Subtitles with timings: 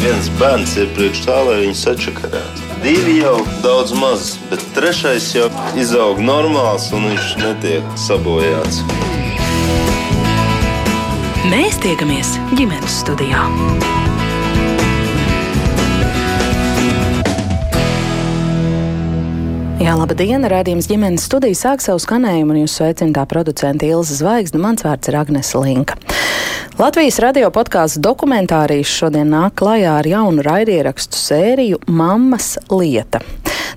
[0.00, 2.68] Viens bērns ir priekš tā, lai viņu sačakarētu.
[2.80, 8.80] Divi jau daudz maz, bet trešais jau izaug normāls un viņš netiek sabojāts.
[11.52, 13.44] Mēs tiekamies ģimenes studijā.
[19.80, 20.48] Jā, laba diena!
[20.48, 24.64] Radījums ģimenes studija sāk savu skanējumu, un jūs sveicināta producenta Ilza Zvaigzne.
[24.64, 26.00] Mans vārds ir Agnes Linka.
[26.80, 33.20] Latvijas radio podkāstu dokumentārijas šodien nāk klajā ar jaunu raidierakstu sēriju Mammas lieta.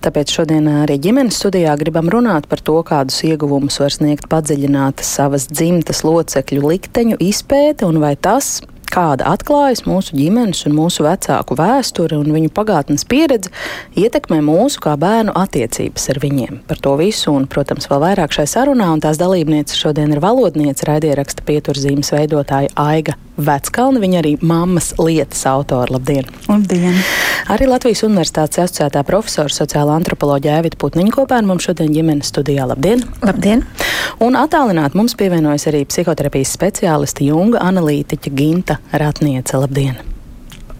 [0.06, 5.50] Tāpēc šodien arī ģimenes studijā gribam runāt par to, kādus ieguvumus var sniegt padziļināta savas
[5.52, 8.62] dzimtas locekļu likteņu izpēte un vai tas,
[8.94, 13.50] kāda atklājas mūsu ģimenes un mūsu vecāku vēsture un viņu pagātnes pieredze,
[13.98, 16.62] ietekmē mūsu kā bērnu attiecības ar viņiem.
[16.70, 20.86] Par to visu un, protams, vēl vairāk šai sarunā, un tās dalībniece šodien ir valodniece,
[20.90, 23.98] raidieraksta pieturzīmes veidotāja Aiga Veckalni.
[24.04, 25.96] Viņa arī mammas lietas autora.
[25.96, 26.28] Labdien!
[26.46, 27.00] Labdien!
[27.50, 32.68] Arī Latvijas Universitātes asociētā profesora sociāla antropoloģija Evita Putniņa kopā ar mums šodien ģimenes studijā.
[32.70, 33.02] Labdien!
[33.26, 33.66] Labdien!
[34.22, 39.58] Un attālināt mums pievienojas arī psihoterapijas speciāliste Junga analītiķa Ginta Ratniece.
[39.58, 40.02] Labdien!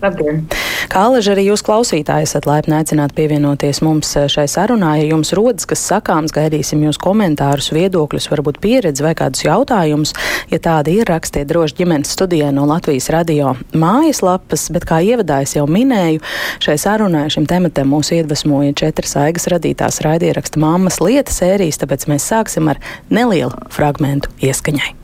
[0.04, 0.44] Labdien!
[0.92, 4.98] Kā alaži arī jūs klausītāji esat laipni aicināti pievienoties mums eh, šai sarunai.
[5.00, 10.12] Ja jums rodas kas sakāms, gaidīsim jūs komentārus, viedokļus, varbūt pieredzi vai kādus jautājumus.
[10.52, 15.56] Ja tādi ir, rakstiet droši ģimenes studijai no Latvijas radio mājaslapas, bet kā ievadā es
[15.56, 16.24] jau minēju,
[16.64, 22.28] šai sarunai šim tematam mūs iedvesmoja četras aigas radītās raidieraksta mammas lietas sērijas, tāpēc mēs
[22.34, 25.03] sāksim ar nelielu fragmentu ieskaņai.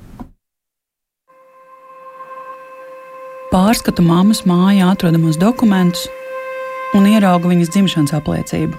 [3.49, 6.05] Pārskatu mammas mājā atrodamos dokumentus
[6.97, 8.77] un ieraugu viņas dzimšanas apliecību.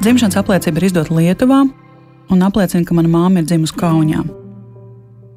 [0.00, 1.62] Dzimšanas apliecība ir izdota Lietuvā
[2.32, 4.24] un apliecina, ka mana māma ir dzimusi Kaunijā.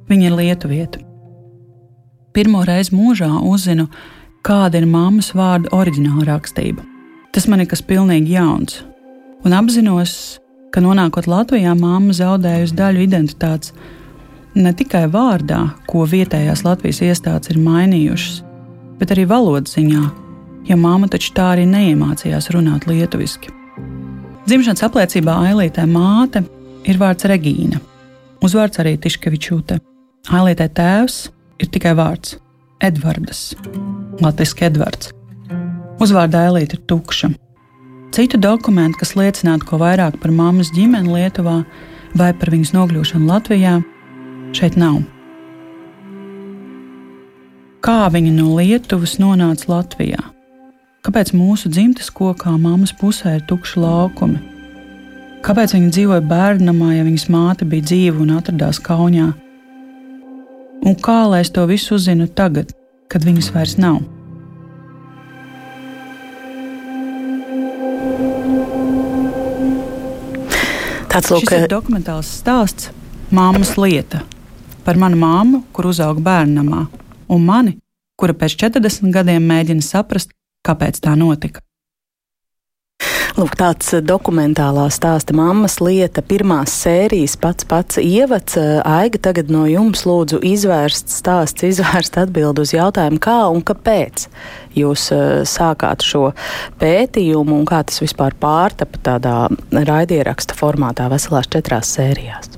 [0.10, 1.04] Viņa ir lietuvieta.
[2.34, 3.90] Pirmo reizi mūžā uzzinu,
[4.46, 6.86] kāda ir mammas vārda oriģināla rakstība.
[7.36, 8.80] Tas man ir kas pilnīgi jauns,
[9.46, 10.40] un apzinos,
[10.74, 13.76] ka nonākot Latvijā, mamma zaudējusi daļu identitātes
[14.60, 18.42] ne tikai vārdā, ko vietējās Latvijas iestādes ir mainījušas,
[19.00, 20.04] bet arī valodas ziņā,
[20.70, 23.54] jo māma taču tā arī neiemācījās runāt lietuviski.
[24.50, 26.44] Dzimšanas apliecībā Ailītē māte
[26.90, 27.80] ir vārds Regīna,
[28.44, 29.80] uzvārds arī Tiškevičūte.
[30.36, 31.20] Ailītē tēvs
[31.62, 32.38] ir tikai vārds
[32.84, 33.54] Edvards,
[34.24, 35.14] Latvijas Edvards.
[36.00, 37.32] Uzvārdā Ailīte ir tukša.
[38.16, 41.60] Citu dokumentu, kas liecinātu ko vairāk par mammas ģimeni Lietuvā
[42.18, 43.76] vai par viņas nokļūšanu Latvijā,
[44.56, 45.02] šeit nav.
[47.80, 50.20] Kā viņa no Lietuvas nonāca Latvijā?
[51.06, 54.40] Kāpēc mūsu dzimtes kokā mammas pusē ir tukši laukumi?
[55.46, 59.30] Kāpēc viņa dzīvoja bērnamā, ja viņas māte bija dzīva un atradās Kaunijā?
[60.84, 62.74] Un kā lai es to visu uzzinu tagad,
[63.08, 64.02] kad viņas vairs nav?
[71.20, 72.92] Lūk, ir dokumentāls stāsts,
[73.36, 74.22] māmas lieta
[74.90, 76.88] par manu māmu, kur uzauga bērnamā,
[77.30, 77.76] un mani,
[78.18, 80.32] kura pēc 40 gadiem mēģina saprast,
[80.66, 81.62] kāpēc tā notika.
[83.38, 88.58] Lūk, tāds dokumentālā stāsta mammas lieta, pirmās sērijas pats pats ievads.
[88.82, 94.26] Aiga, tagad no jums lūdzu izvērst stāsts, izvērst atbildi uz jautājumu, kā un kāpēc
[94.76, 96.32] jūs uh, sākāt šo
[96.82, 99.38] pētījumu un kā tas vispār pārtapa tādā
[99.72, 102.58] raidieraksta formātā veselās četrās sērijās.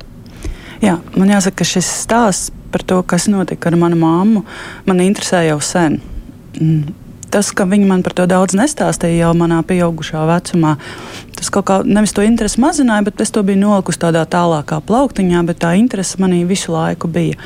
[0.81, 4.44] Jā, man jāsaka, ka šis stāsts par to, kas notika ar manu māmu,
[4.88, 6.00] man interesē jau sen.
[6.58, 6.96] Mm.
[7.31, 10.74] Tas, ka viņi man par to daudz nestāstīja jau manā pieaugušā vecumā,
[11.38, 15.46] tas kaut kā nevis to interesi mazināja, bet es to biju nolikusi tādā tālākā plauktiņā,
[15.47, 17.40] bet tā interese manī visu laiku bija.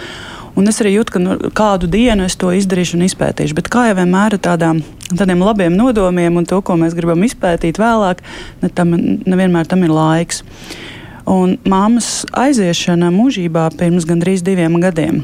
[0.55, 3.57] Un es arī jūtu, ka nu, kādu dienu es to izdarīšu un izpētīšu.
[3.57, 4.79] Bet kā jau vienmēr ar tādām,
[5.11, 8.23] tādiem labiem nodomiem un to, ko mēs gribam izpētīt vēlāk,
[8.63, 8.95] ne tam,
[9.27, 10.41] nevienmēr tam ir laiks.
[11.25, 15.23] Un māmas aiziešana mūžībā pirms gandrīz diviem gadiem.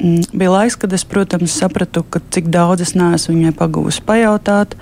[0.00, 4.74] Mm, bija laiks, kad es, protams, sapratu, ka cik daudz es neesmu viņai pagūsi pajautāt,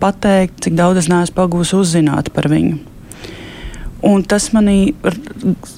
[0.00, 2.78] pateikt, cik daudz es neesmu pagūsi uzzināt par viņu.
[4.08, 4.94] Un tas manī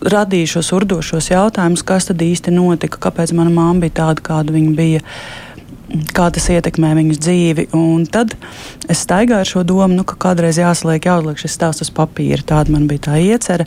[0.04, 4.74] radīja šos urdošos jautājumus, kas tad īsti notika, kāpēc mana māma bija tāda, kāda viņa
[4.76, 5.00] bija,
[6.14, 7.66] kā tas ietekmē viņas dzīvi.
[7.76, 8.36] Un tad
[8.86, 12.44] es staigāju ar šo domu, nu, ka kādreiz jāsaliek, jāuzliek šis stāsts uz papīra.
[12.46, 13.66] Tāda man bija tā iecerē.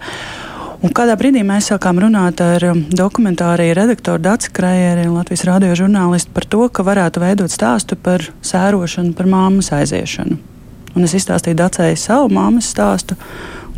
[0.83, 5.77] Un kādā brīdī mēs sākām runāt ar um, dokumentāriju redaktoru Dāci Krējēri un Latvijas radio
[5.80, 10.35] žurnālistu par to, ka varētu veidot stāstu par sērošanu, par māmas aiziešanu.
[10.91, 13.15] Un es izstāstīju Dācei savu māmas stāstu,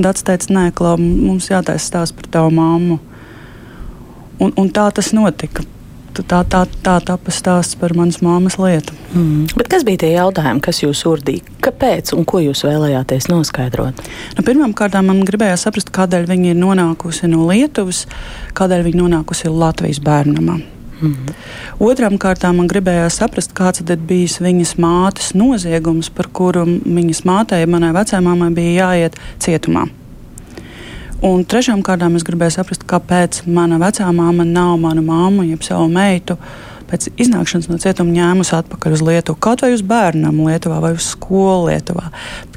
[0.02, 2.98] Dācis teica, nē, Klau, mums jātaisa stāsts par tavu māmu.
[4.42, 5.62] Un, un tā tas notika.
[6.24, 8.94] Tā, tā, tā tapa stāsts par manas māmas lietu.
[9.14, 9.48] Mm.
[9.58, 11.44] Bet kas bija tie jautājumi, kas jūs urdīja?
[11.66, 14.00] Kāpēc un ko jūs vēlējāties noskaidrot?
[14.38, 18.06] Nu, Pirmkārt, man gribējās saprast, kādēļ viņa ir nonākusi no Lietuvas,
[18.56, 20.62] kādēļ viņa nonākusi Latvijas bērnamā.
[21.02, 21.34] Mm.
[21.84, 27.66] Otram kārtām man gribējās saprast, kāds tad bija viņas mātes noziegums, par kuru viņas mātei,
[27.68, 29.90] manai vecāmai, bija jāiet cietumā.
[31.26, 35.88] Un trešām kārtām es gribēju saprast, kāpēc mana vecā māma nav manu māmu, jeb savu
[35.90, 36.38] meitu.
[36.86, 41.10] Pēc iznākšanas no cietuma ņēmusi atpakaļ uz Lietuvu, kaut vai uz bērnam Lietuvā vai uz
[41.16, 42.12] skolu Lietuvā.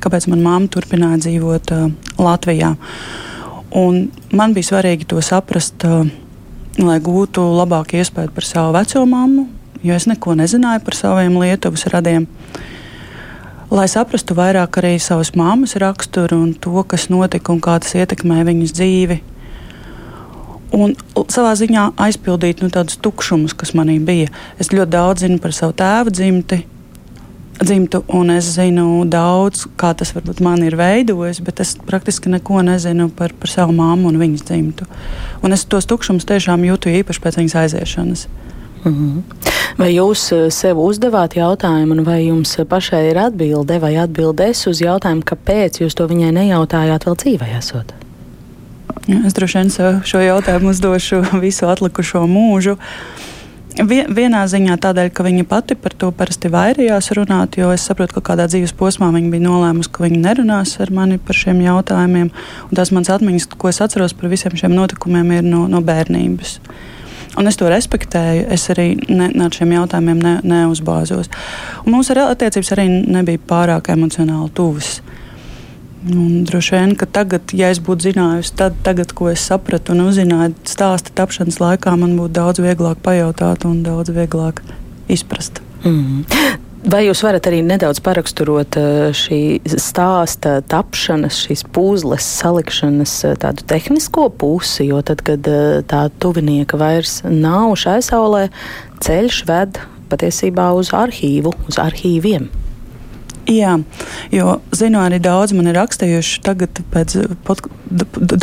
[0.04, 1.86] Kāpēc manā māma turpināja dzīvot uh,
[2.20, 2.74] Latvijā?
[3.80, 5.88] Un man bija svarīgi to saprast.
[5.88, 6.10] Uh,
[6.84, 9.46] lai gūtu labāku iespēju par savu veco mammu,
[9.82, 12.26] jo es neko nezināju par saviem Lietuvas radiem.
[13.68, 18.40] Lai saprastu vairāk arī savas māmas raksturu un to, kas notika un kā tas ietekmē
[18.48, 19.18] viņas dzīvi.
[20.78, 20.94] Un
[21.28, 24.32] savā ziņā aizpildīt nu, tādus tukšumus, kas manī bija.
[24.56, 26.62] Es ļoti daudz zinu par savu tēvu dzimti,
[27.60, 32.62] dzimtu, un es zinu daudz, kā tas varbūt man ir veidojis, bet es praktiski neko
[32.64, 34.88] nezinu par, par savu māmu un viņas dzimtu.
[35.44, 38.28] Un es tos tukšumus tiešām jūtu īpaši pēc viņas aiziešanas.
[39.78, 45.26] Vai jūs eh, sev uzdevāt jautājumu, vai jums pašai ir atbilde vai atbildēs uz jautājumu,
[45.26, 47.94] kāpēc jūs to viņai nejautājāt vēl dzīvē esot?
[49.08, 52.76] Es droši vien šo jautājumu uzdošu visu atlikušo mūžu.
[52.76, 53.26] Uh,
[53.78, 58.32] Vienā ziņā tādēļ, ka viņa pati par to parasti vairījās runāt, jo es saprotu, ka
[58.32, 62.32] kādā dzīves posmā viņa bija nolēmusi, ka viņa nerunās ar mani par šiem jautājumiem.
[62.66, 66.56] Un tās manas atmiņas, ko es atceros par visiem šiem notikumiem, ir no, no bērnības.
[67.38, 68.48] Un es to respektēju.
[68.54, 71.30] Es arī ne, ar šiem jautājumiem ne, neuzbāzos.
[71.84, 74.98] Un mūsu attiecības arī nebija pārāk emocionāli tuvas.
[76.08, 80.04] Un droši vien, ka tagad, ja es būtu zinājusi, tad, tagad, ko es sapratu un
[80.06, 84.62] uzzināju stāsta tapšanas laikā, man būtu daudz vieglāk pajautāt un daudz vieglāk
[85.10, 85.60] izprast.
[85.82, 86.24] Mm.
[86.88, 93.66] Vai jūs varat arī nedaudz paraksturot eh, šī stāsta tapšanas, šīs puzles salikšanas eh, tādu
[93.68, 98.46] tehnisko pusi, jo tad, kad eh, tā tuvinieka vairs nav šai saulē,
[99.04, 102.48] ceļš ved patiesībā uz arhīvu, uz arhīviem?
[103.48, 103.78] Jā,
[104.28, 107.14] jo zinu, arī daudz man ir rakstījuši tagad, pēc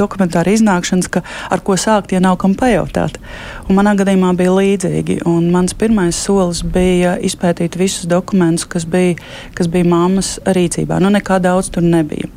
[0.02, 1.22] dokumentāra iznākšanas, ka
[1.54, 3.20] ar ko sākt, ja nav kam pajautāt.
[3.70, 5.20] Un manā gadījumā bija līdzīgi.
[5.30, 9.20] Un mans pirmais solis bija izpētīt visus dokumentus, kas bija,
[9.54, 10.98] kas bija mammas rīcībā.
[11.04, 12.32] Nu, nekā daudz tur nebija.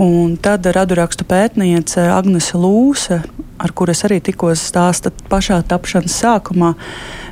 [0.00, 3.18] Un tad radurakstu pētniece Agnese Lūse,
[3.60, 6.72] ar kuras arī tikko stāsta pašā tapšanas sākumā,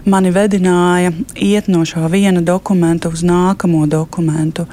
[0.05, 4.69] mani vedināja iet no šā viena dokumenta uz nākamo dokumentu.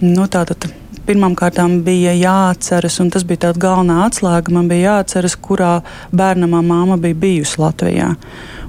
[0.00, 0.68] Nu, tātad,
[1.06, 4.50] Pirmkārt, bija jāatceras, un tas bija tāds galvenā atslēga.
[4.50, 5.76] Man bija jāatceras, kurā
[6.10, 8.08] bērnamā māma bija bijusi Latvijā.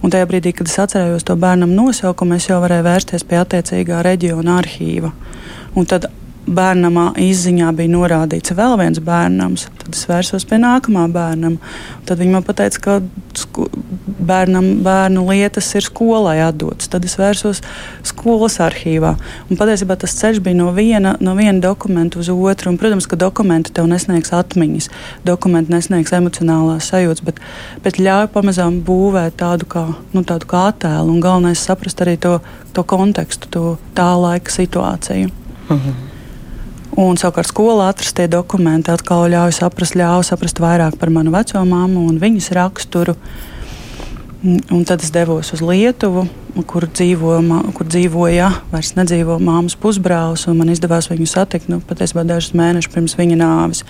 [0.06, 4.04] Un tajā brīdī, kad es atcerējos to bērnam nosaukumu, es jau varēju vērsties pie attiecīgā
[4.06, 5.10] reģiona arhīva.
[5.74, 6.06] Un tad
[6.48, 9.68] bērnamā izziņā bija norādīts vēl viens bērnams.
[9.82, 11.58] Tad es vērsos pie nākamā bērnam.
[12.08, 12.98] Tad viņi man teica, ka
[14.28, 16.90] bērnam, bērnu lietas ir skolai atdotas.
[16.92, 17.62] Tad es vērsos
[18.08, 19.14] skolas arhīvā.
[19.50, 22.72] Un patiesībā tas ceļš bija no viena, no viena dokumenta uz otru.
[22.72, 24.90] Un, protams, ka dokumenti tev nesniegs atmiņas,
[25.28, 27.42] dokumenti nesniegs emocionālās sajūtas, bet,
[27.86, 31.12] bet ļauj pamazām būvēt tādu kā, nu, tādu kā attēlu.
[31.12, 32.38] Un galvenais saprast arī to,
[32.76, 33.66] to kontekstu, to
[33.98, 35.34] tā laika situāciju.
[35.68, 36.17] Mhm.
[36.98, 42.08] Un savukārt skolā atrastie dokumenti atkal ļauj saprast, ļauj saprast vairāk par manu veco māmu
[42.10, 43.14] un viņas raksturu.
[44.48, 46.24] Un tad es devos uz Lietuvu,
[46.66, 47.36] kur, dzīvo,
[47.78, 50.48] kur dzīvoja, vairs nedzīvo māmas pusbrālis.
[50.58, 53.84] Man izdevās viņu satikt nu, patiesībā dažus mēnešus pirms viņa nāves.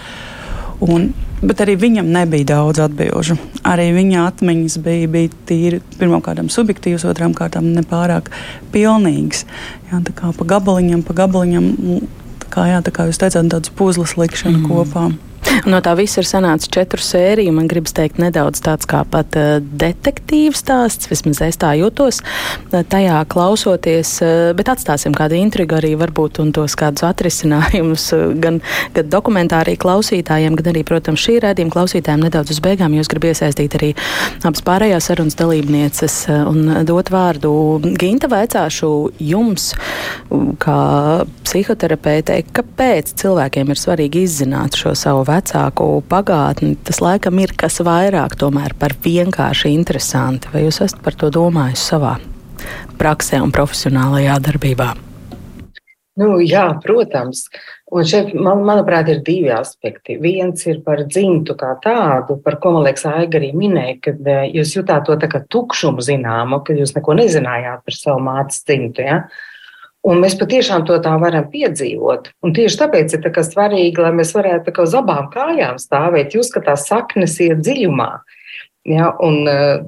[0.83, 1.07] Un,
[1.39, 3.39] bet arī viņam nebija daudz atbildžu.
[3.71, 8.33] Arī viņa atmiņas bija, bija tīri, pirmkārt, subjektīvas, otrām kārtām nepārāk
[8.75, 9.47] pilnīgas.
[9.87, 11.75] Jā, tā kā pa gabaliņam, pa gabaliņam
[12.57, 14.67] kā, jā, tā kā jūs teicāt, tādas puzles likšana mm.
[14.71, 15.07] kopā.
[15.67, 17.53] No tā visa ir sanācis četru sēriju.
[17.55, 21.09] Man gribas teikt, nedaudz tāds kā pat uh, detektīvs stāsts.
[21.11, 26.53] Vismaz es tā jūtos uh, tajā klausoties, uh, bet atstāsim kādu intrigu arī varbūt un
[26.55, 28.59] tos kādus atrisinājumus uh, gan,
[28.95, 33.31] gan dokumentārī klausītājiem, gan arī, protams, šī rādījuma klausītājiem nedaudz uz beigām, jo es gribu
[33.31, 33.93] iesaistīt arī
[34.43, 37.53] abas pārējās sarunas dalībnieces uh, un dot vārdu
[37.97, 38.91] Ginta vaicāšu
[39.23, 39.71] jums,
[40.61, 40.79] kā
[41.47, 48.37] psihoterapeitei, kāpēc cilvēkiem ir svarīgi izzināt šo savu vecāku pagātni, tas laikam ir kas vairāk
[48.79, 50.49] par vienkārši interesanti.
[50.53, 52.17] Vai jūs esat par to domājis savā
[52.97, 54.95] praksē un profesionālajā darbībā?
[56.17, 57.45] Nu, jā, protams.
[57.93, 60.17] Un šeit, man, manuprāt, ir divi aspekti.
[60.19, 64.47] Viens ir par dzimtu kā tādu, par ko, man liekas, Aiga arī minēja, kad eh,
[64.57, 65.15] jūs jutāt to
[65.53, 69.05] tukšumu zināmu, ka jūs neko nezinājāt par savu mātes dzimtu.
[69.05, 69.19] Ja?
[70.07, 72.31] Un mēs patiešām to tā varam piedzīvot.
[72.45, 76.37] Un tieši tāpēc ir tā svarīgi, lai mēs varētu uz abām kājām stāvēt.
[76.37, 78.11] Jūs, ka tās saknes ir dziļumā.
[78.87, 79.13] Ja?
[79.19, 79.85] Un, eh,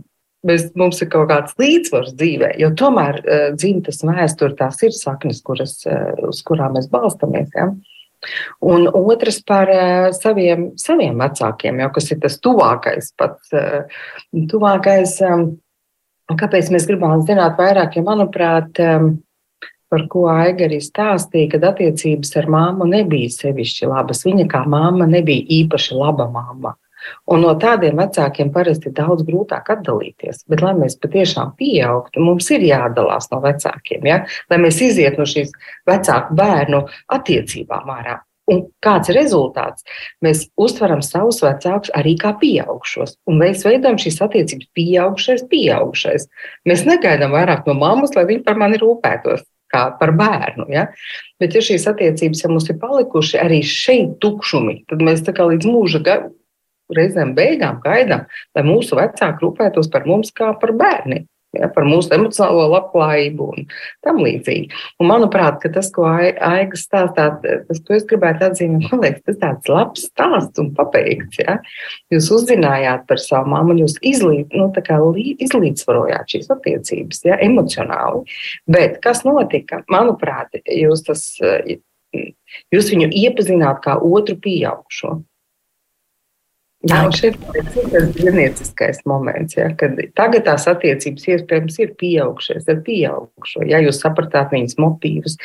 [0.48, 5.42] Mēs, mums ir kaut kāds līdzsvars dzīvē, jo tomēr uh, dzimtas vēsture tās ir saknes,
[5.44, 7.50] kuras, uh, uz kurām mēs balstamies.
[7.52, 7.66] Ja?
[8.64, 14.00] Un otrs par uh, saviem, saviem vecākiem, jau, kas ir tas tuvākais, pats uh,
[14.32, 15.18] tuvākais.
[15.28, 15.46] Um,
[16.40, 18.00] kāpēc mēs gribam zināt vairāk?
[18.00, 19.18] Jo, manuprāt, um,
[19.90, 24.24] par ko Aiga arī stāstīja, kad attiecības ar māmu nebija sevišķi labas.
[24.28, 26.76] Viņa kā māma nebija īpaši laba māma.
[27.32, 30.44] Un no tādiem vecākiem parasti ir daudz grūtāk atdalīties.
[30.52, 34.24] Bet, lai mēs patiešām pieaugtu, mums ir jāatdalās no vecākiem, ja?
[34.52, 35.54] lai mēs izietu no šīs
[35.90, 36.84] vecāku bērnu
[37.16, 38.20] attiecībām ārā.
[38.50, 39.86] Un kāds ir rezultāts?
[40.26, 46.26] Mēs uztveram savus vecākus arī kā pieaugušos, un mēs veidojam šīs attiecības pieaugušais, pieaugušais.
[46.70, 50.68] Mēs negaidām vairāk no mammas, lai viņa par mani rūpētos kā par bērnu.
[50.74, 50.88] Ja?
[51.42, 55.48] Bet, ja šīs attiecības ja mums ir palikušas arī šeit tukšumi, tad mēs tā kā
[55.50, 56.04] līdz mūža
[56.96, 58.26] reizēm beigām gaidām,
[58.58, 61.28] lai mūsu vecāki rūpētos par mums kā par bērniem.
[61.58, 63.64] Ja, par mūsu emocionālo labklājību un
[64.06, 64.68] tam līdzīgi.
[65.02, 69.72] Un manuprāt, tas, ko Aiga stāstā, tas, ko es gribētu atzīmēt, man liekas, tas tāds
[69.74, 71.42] labs stāsts un pabeigts.
[71.42, 71.58] Ja.
[72.14, 74.70] Jūs uzzinājāt par savu māmu, jūs izlīd, nu,
[75.48, 78.22] izlīdzvarojāt šīs attiecības ja, emocionāli.
[78.70, 79.82] Bet kas notika?
[79.90, 81.26] Manuprāt, jūs, tas,
[82.70, 85.18] jūs viņu iepazināt kā otru pieaugušo.
[86.88, 92.70] Jā, un šeit ir tas brīvnieciskais moments, ja, kad tagad tās attiecības iespējams ir pieaugušas
[92.72, 93.66] ar pieaugušo.
[93.68, 95.36] Ja jūs sapratāt viņas motīvus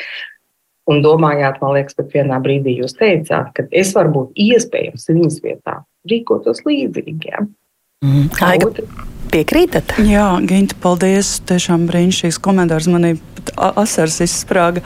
[0.87, 5.41] un domājāt, man liekas, pat vienā brīdī jūs teicāt, ka es varu būt iespējams viņas
[5.43, 7.33] vietā rīkotos līdzīgi.
[7.33, 7.43] Ja.
[8.05, 8.29] Mm.
[8.45, 8.71] Aiga,
[9.33, 9.97] piekrītat?
[10.07, 11.41] Jā, Ginta, paldies.
[11.49, 12.87] Tiešām brīnišķīgs komentārs.
[12.91, 13.17] Manī
[13.59, 14.85] asars izsprāga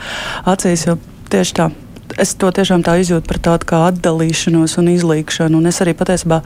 [0.50, 0.98] acīs, jo
[1.30, 1.70] tieši tā
[2.20, 5.60] es to tiešām tā izjūtu par tādu kā atdalīšanos un izlīkšanu.
[5.60, 6.42] Un es arī patiesībā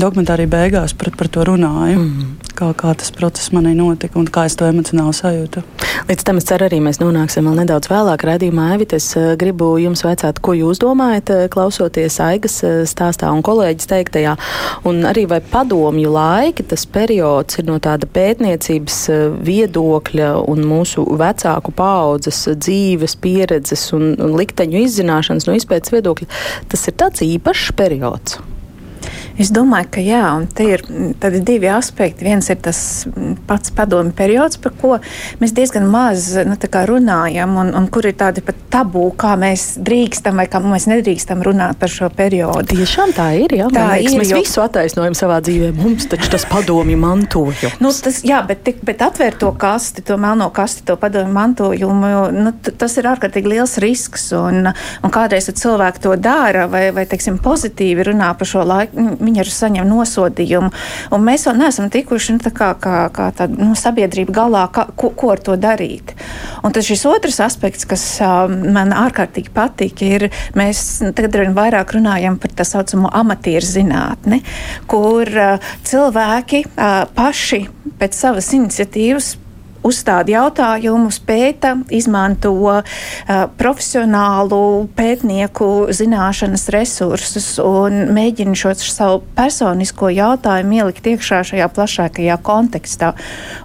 [0.00, 2.02] dokumentārī beigās par, par to runāju.
[2.02, 2.34] Mm.
[2.56, 5.62] Kā, kā tas process manī notika un kā es to emocionāli sajūtu.
[6.08, 8.24] Līdz tam es ceru, arī mēs nonāksim vēl nedaudz vēlāk.
[8.28, 13.28] Radījumā Evit, es eh, gribu jums vaicāt, ko jūs domājat, eh, klausoties Aigas eh, stāstā
[13.34, 14.36] un kolēģis teiktajā.
[14.88, 18.98] Un arī vai padomju laiki, tas periods ir no tāda pētniecības
[19.46, 26.28] viedokļa un mūsu vecāku paudzes dzīves pieredzes un, un likteņu izzināšanas no izpētes viedokļa,
[26.72, 28.40] tas ir tāds īpašs periods.
[29.36, 30.82] Es domāju, ka jā, un te ir
[31.44, 32.24] divi aspekti.
[32.24, 32.78] Viens ir tas
[33.48, 34.96] pats padomi periods, par ko
[35.42, 36.56] mēs diezgan maz nu,
[36.90, 41.42] runājam, un, un kur ir tādi pat tabū, kā mēs drīkstam vai kā mēs nedrīkstam
[41.44, 42.64] runāt par šo periodu.
[42.72, 43.54] Tiešām tā ir.
[43.56, 44.40] Jā, tā liekas, ir mēs jo...
[44.40, 45.70] visu attaisnojam savā dzīvē.
[45.76, 47.76] Mums taču tas padomi mantojums.
[47.84, 52.12] Nu, tas, jā, bet, tik, bet atvērt to kasti, to melno kasti, to padomi mantojumu,
[52.34, 54.30] nu, tas ir ārkārtīgi liels risks.
[54.36, 59.42] Un, un kādreiz cilvēki to dara vai, vai teiksim, pozitīvi runā par šo laiku viņi
[59.42, 60.72] ir saņem nosodījumu.
[61.14, 65.12] Un mēs vēl neesam tikuši nu, kā, kā, kā tāda nu, sabiedrība galā, kā, ko,
[65.16, 66.14] ko ar to darīt.
[66.64, 70.28] Un tad šis otrs aspekts, kas uh, man ārkārtīgi patīk, ir,
[70.58, 70.84] mēs
[71.16, 74.42] tagad arvien vairāk runājam par tā saucamo amatieru zinātni,
[74.90, 77.66] kur uh, cilvēki uh, paši
[78.00, 79.34] pēc savas iniciatīvas
[79.86, 82.82] uzstāda jautājumus, pēta, izmanto uh,
[83.58, 84.60] profesionālu
[84.98, 93.14] pētnieku zināšanas resursus un mēģina šo savu personisko jautājumu ielikt iekšā šajā plašākajā kontekstā.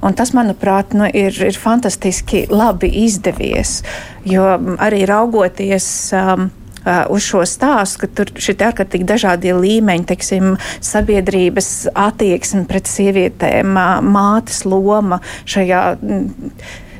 [0.06, 3.82] Un tas, manuprāt, nu, ir, ir fantastiski labi izdevies,
[4.28, 4.48] jo
[4.80, 5.92] arī raugoties.
[6.16, 6.50] Um,
[6.86, 14.00] uz šo stāstu, ka tur ir ārkārtīgi dažādi līmeņi, teiksim, sabiedrības attieksme pret sievietēm, uh,
[14.06, 16.56] mātes loma šajā mm,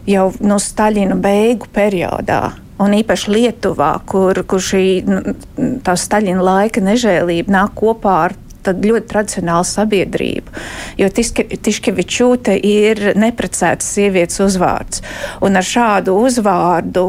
[0.10, 2.44] jau no Staļina beigu periodā.
[2.82, 4.86] Un īpaši Lietuvā, kur, kur šī
[5.86, 10.54] tā Staļina laika nežēlība nāk kopā ar ļoti tradicionāla sabiedrība.
[10.98, 15.02] Jo Tiškevičūte ir neprecētas sievietes uzvārds.
[15.42, 17.06] Un ar šādu uzvārdu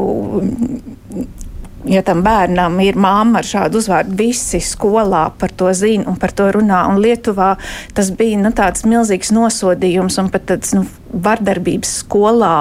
[1.89, 6.33] ja tam bērnam ir mamma ar šādu uzvārdu, visi skolā par to zina un par
[6.35, 6.83] to runā.
[6.91, 7.53] Un Lietuvā
[7.95, 12.55] tas bija nu, tāds milzīgs nosodījums un pat tāds nu, vardarbības skolā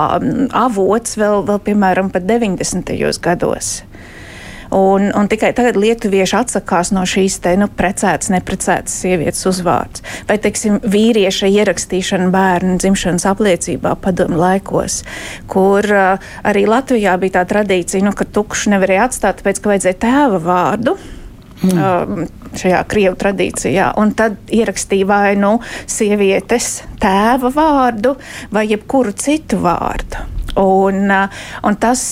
[0.64, 2.92] avots vēl, vēl piemēram, pat 90.
[3.22, 3.80] gados.
[4.72, 10.04] Un, un tikai tagad lietuvieši atsakās no šīs te, nu, precētas, neprecētas sievietes uzvārds.
[10.28, 15.02] Vai, teiksim, vīrieša ierakstīšana bērnu dzimšanas apliecībā padomu laikos,
[15.52, 20.00] kur uh, arī Latvijā bija tā tradīcija, nu, ka tukšu nevarēja atstāt, tāpēc, ka vajadzēja
[20.06, 20.96] tēva vārdu.
[21.62, 22.24] Mm.
[22.58, 23.92] Šajā krievu tradīcijā.
[24.02, 25.52] Un tad ierakstīja vai nu
[25.86, 28.16] sievietes tēva vārdu,
[28.50, 30.26] vai jebkuru citu vārdu.
[30.58, 31.08] Un,
[31.64, 32.02] un tas,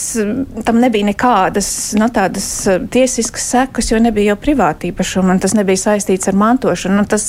[0.65, 1.69] tam nebija nekādas
[1.99, 2.47] no nu, tādas
[2.93, 7.05] tiesiskas sekas, jo nebija jau privātīpašuma, un tas nebija saistīts ar mantošanu.
[7.11, 7.27] Tas,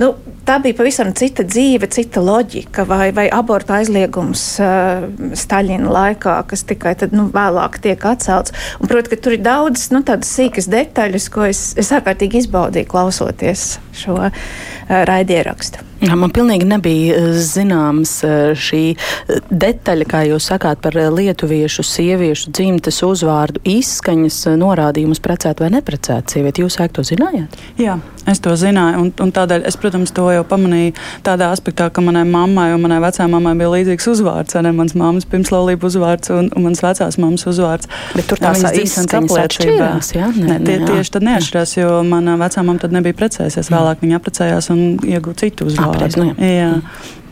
[0.00, 0.14] nu,
[0.48, 5.04] tā bija pavisam cita dzīve, cita loģika, vai, vai abortu aizliegums uh,
[5.36, 8.56] Staļina laikā, kas tikai tad, nu, vēlāk tiek atcelts.
[8.88, 13.74] Proti, ka tur ir daudz nu, tādas sīkas detaļas, ko es, es ārkārtīgi izbaudīju klausoties
[14.06, 14.48] šo uh,
[14.88, 15.88] raidierakstu.
[15.98, 22.52] Man pilnīgi nebija eh, zināms eh, šī eh, detaļa, kā jūs sakāt, par lietuviešu sieviešu
[22.54, 26.62] dzimtes uzvārdu izskaņas norādījumus precēt vai neprecēt sievieti.
[26.62, 27.56] Jūs ēk to zinājāt?
[27.82, 27.96] Jā,
[28.30, 30.94] es to zināju, un, un tādēļ es, protams, to jau pamanīju
[31.26, 35.26] tādā aspektā, ka manai mammai un manai vecā mammai bija līdzīgs uzvārds, ne mans mammas
[35.30, 37.90] pirmslaulību uzvārds un, un mans vecās mammas uzvārds.
[38.14, 40.30] Bet tur tās dzimšanas apliecības, jā?
[40.38, 40.86] Tie, jā.
[40.86, 45.38] tieši tad neatšķirās, jo mana vecā mamma tad nebija precējusies, vēlāk viņa apprecējās un ieguva
[45.38, 46.22] citu uzvārdu pareizi.
[46.22, 46.54] Nu, jā.
[46.54, 46.70] Jā.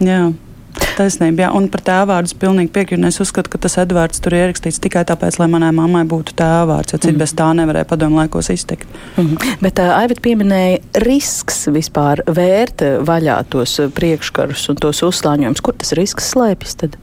[0.01, 0.27] jā.
[0.97, 1.49] Taisnība, jā.
[1.57, 3.05] Un par tēvvārdu es pilnīgi piekrītu.
[3.09, 6.93] Es uzskatu, ka tas Edvards tur ir ierakstīts tikai tāpēc, lai manai mammai būtu tēvvārds,
[6.93, 7.21] jo cits mm.
[7.23, 8.89] bez tā nevarēja padomu laikos izteikt.
[9.17, 9.41] Mm.
[9.65, 15.65] Bet uh, Aivit pieminēja risks vispār vērt vaļā tos priekškarus un tos uzslāņojumus.
[15.65, 17.01] Kur tas risks slēpjas tad?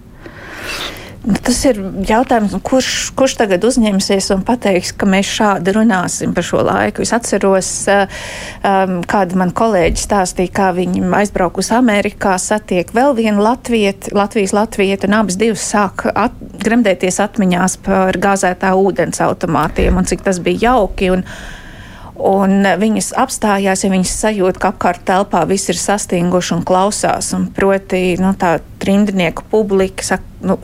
[1.23, 6.43] Nu, tas ir jautājums, kurš, kurš tagad uzņemsies un pateiks, ka mēs šādi runāsim par
[6.43, 7.05] šo laiku.
[7.05, 8.11] Es atceros, eh,
[8.59, 15.07] um, kāda man kolēģi stāstīja, kā viņi aizbraukusi Amerikā, satiek vēl vienu latvieti, Latvijas latvietu,
[15.07, 20.73] un abas divas sāk at, gremdēties atmiņās par gāzētā ūdens automātiem un cik tas bija
[20.73, 21.11] jauki.
[21.15, 21.23] Un,
[22.13, 27.31] Un viņas apstājās, ja viņas sajūt, ka apkārt telpā viss ir sastinguši un klausās.
[27.33, 30.59] Un proti, nu, tā trimdnieku publika saka, nu,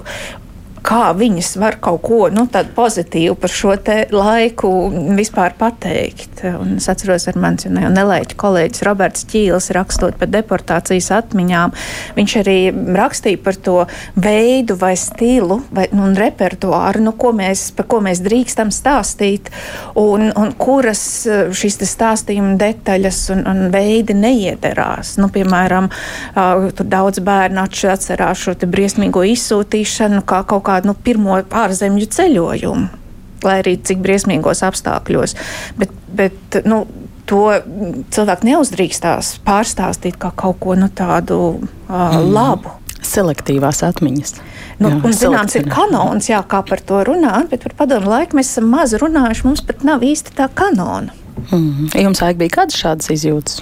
[0.89, 3.75] kā viņas var kaut ko nu, tādu pozitīvu par šo
[4.11, 4.69] laiku
[5.17, 6.41] vispār pateikt.
[6.49, 11.75] Un es atceros, ar mans nelaiķu kolēģis Roberts Čīls rakstot par deportācijas atmiņām.
[12.17, 12.57] Viņš arī
[12.97, 13.77] rakstīja par to
[14.19, 19.51] veidu vai stilu vai, nu, un repertuāru, nu, ko mēs, par ko mēs drīkstam stāstīt
[19.99, 25.15] un, un kuras šīs stāstījuma detaļas un, un veidi neiederās.
[25.21, 31.37] Nu, piemēram, uh, tur daudz bērnu atcerās šo briesmīgo izsūtīšanu kā kaut kādu nu, pirmo
[31.43, 32.87] ārzemju ceļojumu,
[33.43, 35.35] lai arī cik briesmīgos apstākļos.
[35.79, 36.85] Bet, bet, nu,
[37.29, 37.43] to
[38.13, 42.31] cilvēku neuzdrīkstās pārstāstīt kā kaut ko nu, tādu uh, mm.
[42.33, 42.75] labu.
[43.05, 44.35] Selektīvās atmiņas.
[44.79, 48.37] Nu, jā, un, zināms, ir kanons, jā, kā par to runāt, bet par padomu laiku
[48.39, 49.45] mēs esam maz runājuši.
[49.47, 51.15] Mums pat nav īsti tā kanona.
[51.49, 51.91] Mm.
[51.95, 53.61] Jums vajag bija kādas šādas izjūtas?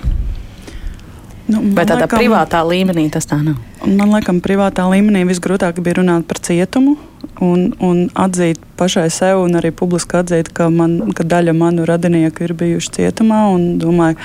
[1.48, 3.60] Nu, Vai tādā laikam, privātā līmenī tas tā nav?
[3.88, 6.98] Man liekas, privātā līmenī visgrūtāk bija runāt par cietumu
[7.44, 12.44] un, un atzīt pašai sev, un arī publiski atzīt, ka, man, ka daļa manu radinieku
[12.44, 13.46] ir bijuši cietumā.
[13.80, 14.20] Domāju,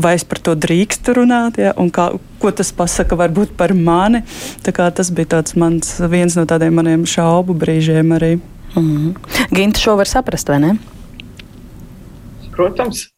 [0.00, 2.08] vai es par to drīkstu runāt, ja, un kā,
[2.40, 4.22] ko tas pasaka varbūt par mani.
[4.64, 8.38] Tas bija mans, viens no tādiem maniem šaubu brīžiem arī.
[8.74, 9.14] Mm -hmm.
[9.52, 10.76] Ginta šo var saprast, vai ne?
[12.56, 13.08] Protams.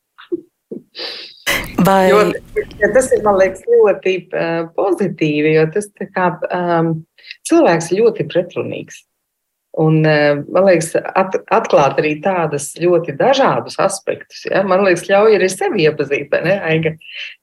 [1.85, 2.09] Vai...
[2.09, 2.21] Jo,
[2.81, 6.95] ja tas ir liekas, ļoti uh, pozitīvi, jo tas kā, um,
[7.49, 9.03] cilvēks ir ļoti pretrunīgs.
[9.83, 14.45] Un, uh, man liekas, at, atklāt arī tādas ļoti dažādus aspektus.
[14.47, 14.63] Ja?
[14.67, 16.95] Man liekas, ļauj arī sevi iepazīt, ne, Aiga?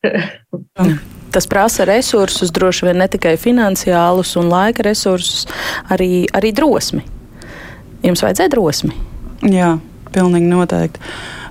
[1.31, 5.45] Tas prasa resursus, droši vien ne tikai finansiālus un laika resursus,
[5.91, 7.05] arī, arī drosmi.
[8.03, 8.95] Jums vajadzēja drosmi?
[9.51, 9.75] Jā,
[10.11, 11.03] pilnīgi noteikti.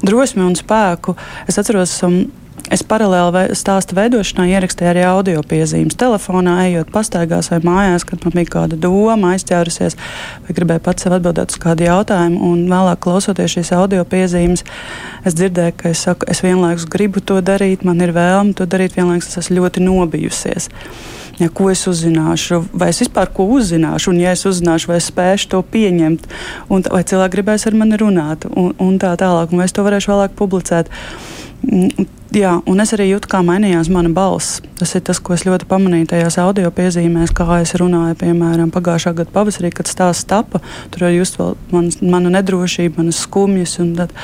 [0.05, 1.15] Drosmi un spēku.
[1.49, 2.23] Es atceros, um,
[2.69, 5.97] Es paralēli stāstu veidošanā ierakstīju arī audio piezīmes.
[5.99, 9.97] Telefonā, ejot pastaigās vai mājās, kad man bija kāda doma aizķērusies,
[10.45, 12.43] vai gribēju pats sev atbildēt uz kādu jautājumu.
[12.51, 14.67] Un vēlāk, klausoties šīs audio piezīmes,
[15.25, 18.99] es dzirdēju, ka es, saku, es vienlaikus gribu to darīt, man ir vēlme to darīt,
[18.99, 20.69] vienlaikus es esmu ļoti nobijusies.
[21.41, 25.09] Ja, ko es uzzināšu, vai es vispār ko uzzināšu, un ja es uzzināšu, vai es
[25.09, 26.27] spēšu to pieņemt,
[26.69, 29.87] un, vai cilvēki gribēs ar mani runāt, un, un tā tālāk, un vai es to
[29.87, 30.93] varēšu vēlāk publicēt.
[30.93, 31.40] Mm,
[32.35, 34.61] jā, un es arī jūtu, kā mainījās mana balss.
[34.79, 39.13] Tas ir tas, ko es ļoti pamanīju tajās audio piezīmēs, kā es runāju, piemēram, pagājušā
[39.19, 40.63] gada pavasarī, kad stāsts tapa.
[40.95, 41.41] Tur arī just
[41.75, 44.15] man, mana nedrošība, manas skumjas, un, tad,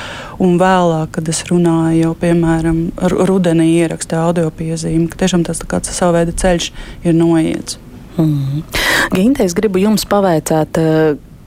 [0.43, 2.83] un vēlāk, kad es runāju jau, piemēram,
[3.27, 6.71] rudenī ierakstā audio piezīmi, ka tiešām tas tā savu veidu ceļš
[7.05, 7.81] ir noiets.
[8.17, 8.63] Mm.
[9.13, 10.79] Ginte, es gribu jums pavaicāt,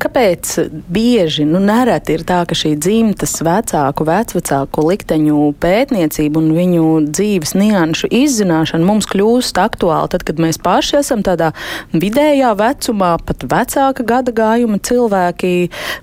[0.00, 0.54] Kāpēc
[0.88, 7.52] bieži, nu, nereti ir tā, ka šī dzimtas vecāku, vecvecāku likteņu pētniecība un viņu dzīves
[7.58, 11.50] nianšu izzināšana mums kļūst aktuāla tad, kad mēs paši esam tādā
[11.92, 15.54] vidējā vecumā, pat vecāka gada gājuma cilvēki,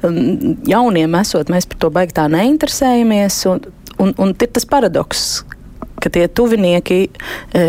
[0.06, 0.22] um,
[0.70, 3.42] jauniem esot, mēs par to baigtā neinteresējamies.
[3.50, 3.66] Un,
[3.98, 5.26] un, un ir tas paradoks,
[6.02, 7.10] ka tie tuvinieki e,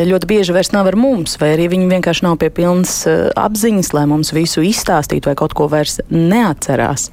[0.08, 3.92] ļoti bieži vairs nav ar mums, vai arī viņi vienkārši nav pie pilnas e, apziņas,
[3.96, 7.10] lai mums visu izstāstītu vai kaut ko vairs neatcerās.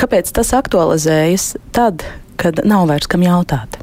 [0.00, 2.06] Kāpēc tas aktualizējas tad,
[2.40, 3.80] kad nav vairs kam jautāt?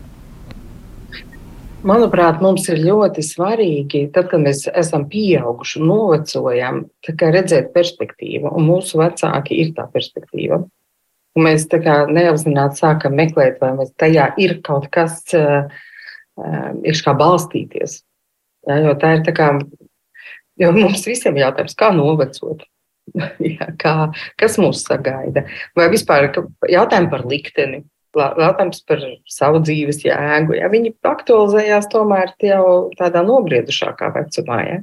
[1.88, 8.50] Manuprāt, mums ir ļoti svarīgi, tad, kad mēs esam pieauguši novecojam, redzēt perspektīvu.
[8.50, 10.60] Un mūsu vecāki ir tā perspektīva.
[11.38, 15.70] Un mēs tā kā neapzināti sākam meklēt, vai tajā ir kaut kas, uh,
[16.88, 18.02] ir kā balstīties.
[18.68, 19.52] Ja, jo tā ir tā kā,
[20.60, 22.66] jo mums visiem ir jautājums, kā novecot.
[23.56, 23.94] ja, kā,
[24.40, 25.46] kas mūs sagaida?
[25.78, 26.28] Vai vispār
[26.68, 27.86] jautājumi par likteni,
[28.18, 30.58] jautājums par savu dzīves jēgu.
[30.58, 30.70] Ja?
[30.74, 34.60] Viņi aktualizējās tomēr jau tādā nobriedušākā vecumā.
[34.66, 34.82] Ja?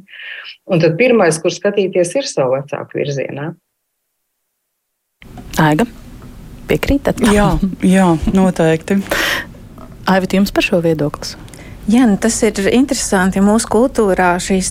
[0.70, 3.52] Un tad pirmais, kur skatīties, ir savu vecāku virzienā.
[5.60, 5.86] Aiga,
[6.70, 7.22] piekrītat?
[7.32, 7.54] Jā,
[7.86, 9.00] jā noteikti.
[10.04, 11.36] Aivit, jums par šo viedokli?
[11.84, 13.42] Jā, nu tas ir interesanti.
[13.44, 14.70] Mūsu kultūrā šīs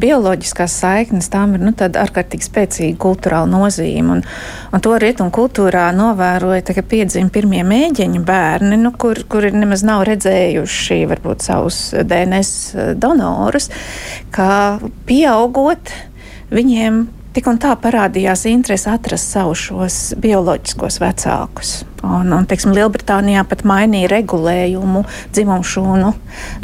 [0.00, 4.14] bioloģiskās saiknes tām ir nu, ārkārtīgi spēcīga kultūrāla nozīme.
[4.14, 4.22] Un,
[4.72, 10.06] un to rietumu kultūrā novēroja, kad piedzima pirmie mēģiņu bērni, nu, kur, kuri nemaz nav
[10.08, 13.68] redzējuši varbūt savus DNS donorus,
[14.32, 15.92] kā pieaugot
[16.48, 17.04] viņiem
[17.36, 21.82] tik un tā parādījās interese atrast savus šos bioloģiskos vecākus.
[22.04, 26.10] Un, un teiksim, Lielbritānijā pat mainīja regulējumu dzimumu šūnu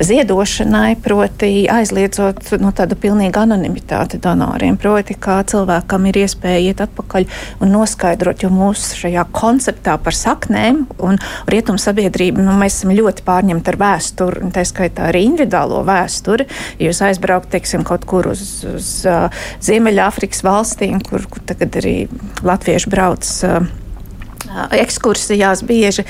[0.05, 4.77] ziedošanai, proti aizliedzot nu, tādu pilnīgu anonimitāti donoriem.
[4.81, 7.29] Proti, kā cilvēkam ir iespēja iet atpakaļ
[7.65, 13.25] un noskaidrot, jo mūsu šajā konceptā par saknēm un rietumu sabiedrību nu, mēs esam ļoti
[13.27, 16.49] pārņemti ar vēsturi, un tā skaitā arī individuālo vēsturi.
[16.81, 21.95] Ja jūs aizbraukt, teiksim, kaut kur uz, uz uh, Ziemeļāfrikas valstīm, kur, kur tagad arī
[22.45, 23.31] latvieši brauc.
[23.47, 23.80] Uh,
[24.77, 26.05] ekskursijās bieži,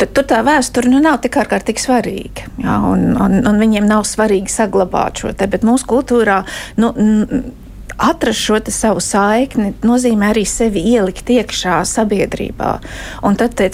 [0.00, 2.50] tad tur tā vēsture nu, nav tik ārkārtīgi svarīga.
[2.62, 6.42] Jā, un, un, un viņiem nav svarīgi saglabāt šo te, bet mūsu kultūrā.
[6.80, 6.92] Nu,
[8.00, 12.70] atrast šo savu saikni nozīmē arī sevi ielikt iekšā sabiedrībā.
[13.26, 13.70] Un tad tā,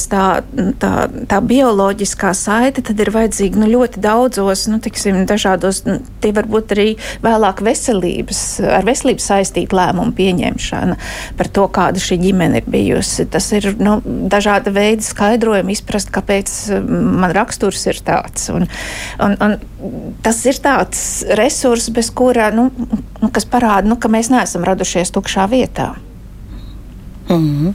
[0.83, 0.93] tā,
[1.31, 6.75] tā bioloģiskā saite ir vajadzīga nu, ļoti daudzos, nu, tiksim, dažādos, nu, tie var būt
[6.77, 6.89] arī
[7.25, 8.43] vēlāk veselības,
[8.79, 10.99] ar veselību saistīta lēmumu pieņemšana
[11.39, 13.29] par to, kāda šī ģimene ir bijusi.
[13.31, 16.57] Tas ir nu, dažāda veida skaidrojumi, izprast, kāpēc
[16.91, 18.51] man raksturs ir tāds.
[18.55, 18.67] Un,
[19.23, 19.59] un, un
[20.25, 21.01] tas ir tāds
[21.39, 22.69] resurs, bez kura, nu,
[23.21, 25.95] nu, kas parāda, nu, ka mēs neesam radušies tukšā vietā.
[27.29, 27.75] Mm -hmm.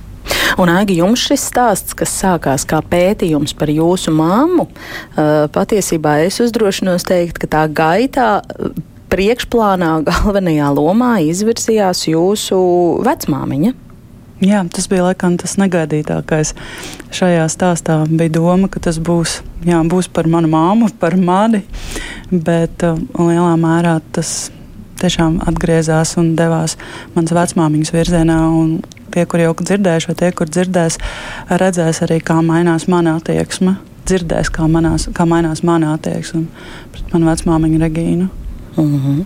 [0.57, 4.67] Un, Aigi, jums šis stāsts, kas sākās kā pētījums par jūsu māmu,
[5.55, 8.41] patiesībā es uzdrošinos teikt, ka tā gaitā
[9.11, 12.59] priekšplānā galvenajā lomā izvirzījās jūsu
[13.07, 13.73] vecmāmiņa.
[14.41, 16.55] Jā, tas bija laikam tas negaidītākais.
[17.13, 21.61] Šajā stāstā bija doma, ka tas būs, jā, būs par manu māmu, par mani,
[22.31, 24.49] bet uh, lielā mērā tas
[25.01, 26.77] tiešām atgriezās un devās
[27.15, 28.39] manas vecmāmiņas virzienā.
[29.11, 30.97] Tie, kur jau dzirdējuši, vai tie, kur dzirdēs,
[31.61, 33.75] redzēs arī, kā mainās mana attieksme.
[34.07, 36.45] Dzirdēs, kā, manās, kā mainās mana attieksme
[36.93, 38.29] pret manu vecmāmiņu Regīnu.
[38.77, 39.25] Mm -hmm.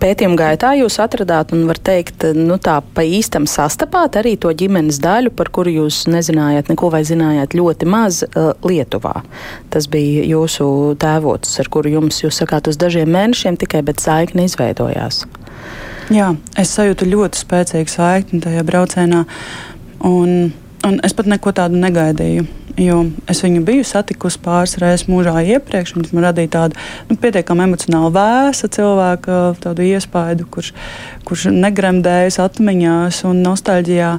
[0.00, 5.00] Pētījuma gaitā jūs atradāt, un var teikt, nu, tā pa īstam sastapāt arī to ģimenes
[5.02, 9.22] daļu, par kuru jūs nezinājāt neko vai zinājāt ļoti maz uh, Lietuvā.
[9.70, 14.44] Tas bija jūsu tēvots, ar kuru jums, jūs sakāt, uz dažiem mēnešiem tikai, bet saikni
[14.44, 15.26] izveidojās.
[16.08, 19.24] Jā, es sajūtu ļoti spēcīgu saikni tajā braucienā,
[20.00, 20.52] un,
[20.86, 22.46] un es pat neko tādu negaidīju.
[23.26, 28.12] Es viņu biju satikusi pāris reizes mūžā iepriekš, tas man radīja tādu nu, pietiekami emocionāli
[28.14, 29.40] vēsu cilvēku
[29.88, 30.70] iespaidu, kurš,
[31.26, 34.12] kurš negremdējas atmiņās un nostalģijā.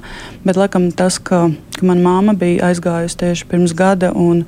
[0.43, 1.45] Bet laikam tas, ka,
[1.78, 4.12] ka mana māma bija aizgājusi tieši pirms gada.
[4.12, 4.43] Un,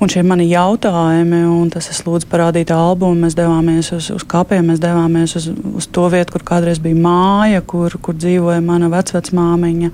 [0.00, 4.70] Un šie mani jautājumi, un tas es lūdzu parādīt albumu, mēs devāmies uz, uz kapiem,
[4.70, 9.90] mēs devāmies uz, uz to vietu, kur kādreiz bija māja, kur, kur dzīvoja mana vecvecmāmiņa.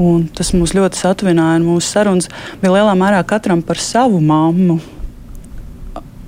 [0.00, 1.60] Un tas mūs ļoti satvināja.
[1.64, 2.30] Mūsu sarunas
[2.62, 4.78] bija lielā mērā katram par savu mammu.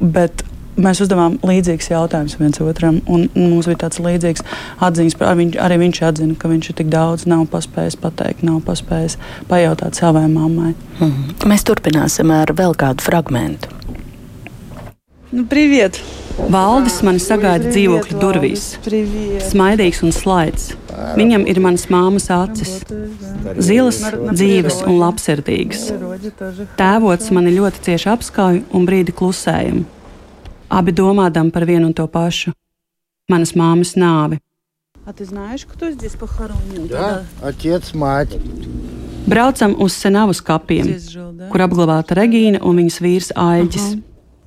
[0.01, 0.45] Bet
[0.77, 3.01] mēs uzdevām līdzīgus jautājumus viens otram.
[3.07, 4.45] Mums bija tāds līdzīgs
[4.85, 9.17] atziņas, arī viņš, arī viņš atzina, ka viņš tik daudz nav paspējis pateikt, nav paspējis
[9.51, 10.75] pajautāt savai mammai.
[10.99, 11.49] Mm -hmm.
[11.51, 13.69] Mēs turpināsim ar vēl kādu fragment.
[15.34, 16.02] Nu, Priviet!
[16.50, 18.64] Valdis mani sagaida dzīvokļa durvīs.
[19.46, 20.72] Smaidīgs un slaids.
[21.20, 22.80] Viņam ir manas māmas acis.
[23.62, 24.00] Zilas,
[24.32, 25.90] dzīves un labsirdīgas.
[26.80, 29.84] Tēvots mani ļoti cieši apskauj un brīdi klusējam.
[30.70, 34.40] Abi domādam par vienu un to pašu - manas māmas nāvi.
[35.06, 36.88] А ты знаешь, кто здесь похоронен?
[36.88, 38.30] Да, отец, мать.
[39.28, 41.50] Braucam uz Senavas kapiem, Здесь жил, да?
[41.50, 43.98] kur apglabāta Regīna un viņas vīrs Aļģis.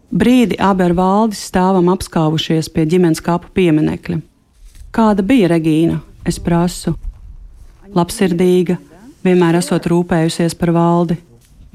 [0.08, 4.22] Brīdi abi ar valdi stāvam apskāvušies pie ģimenes kapu pieminekļa.
[4.96, 6.00] Kāda bija Regīna?
[6.24, 6.93] Es prasu.
[7.96, 8.78] Labsirdīga,
[9.28, 11.17] vienmēr esot rūpējusies par valdi.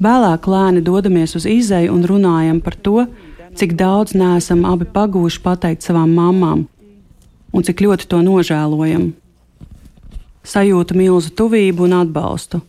[0.01, 3.05] Vēlāk lēni dodamies uz izēju un runājam par to,
[3.53, 6.65] cik daudz neesam abi pagūši pateikt savām mamām,
[7.53, 9.11] un cik ļoti to nožēlojam.
[10.43, 12.63] Sajūta milzu tuvību un atbalstu.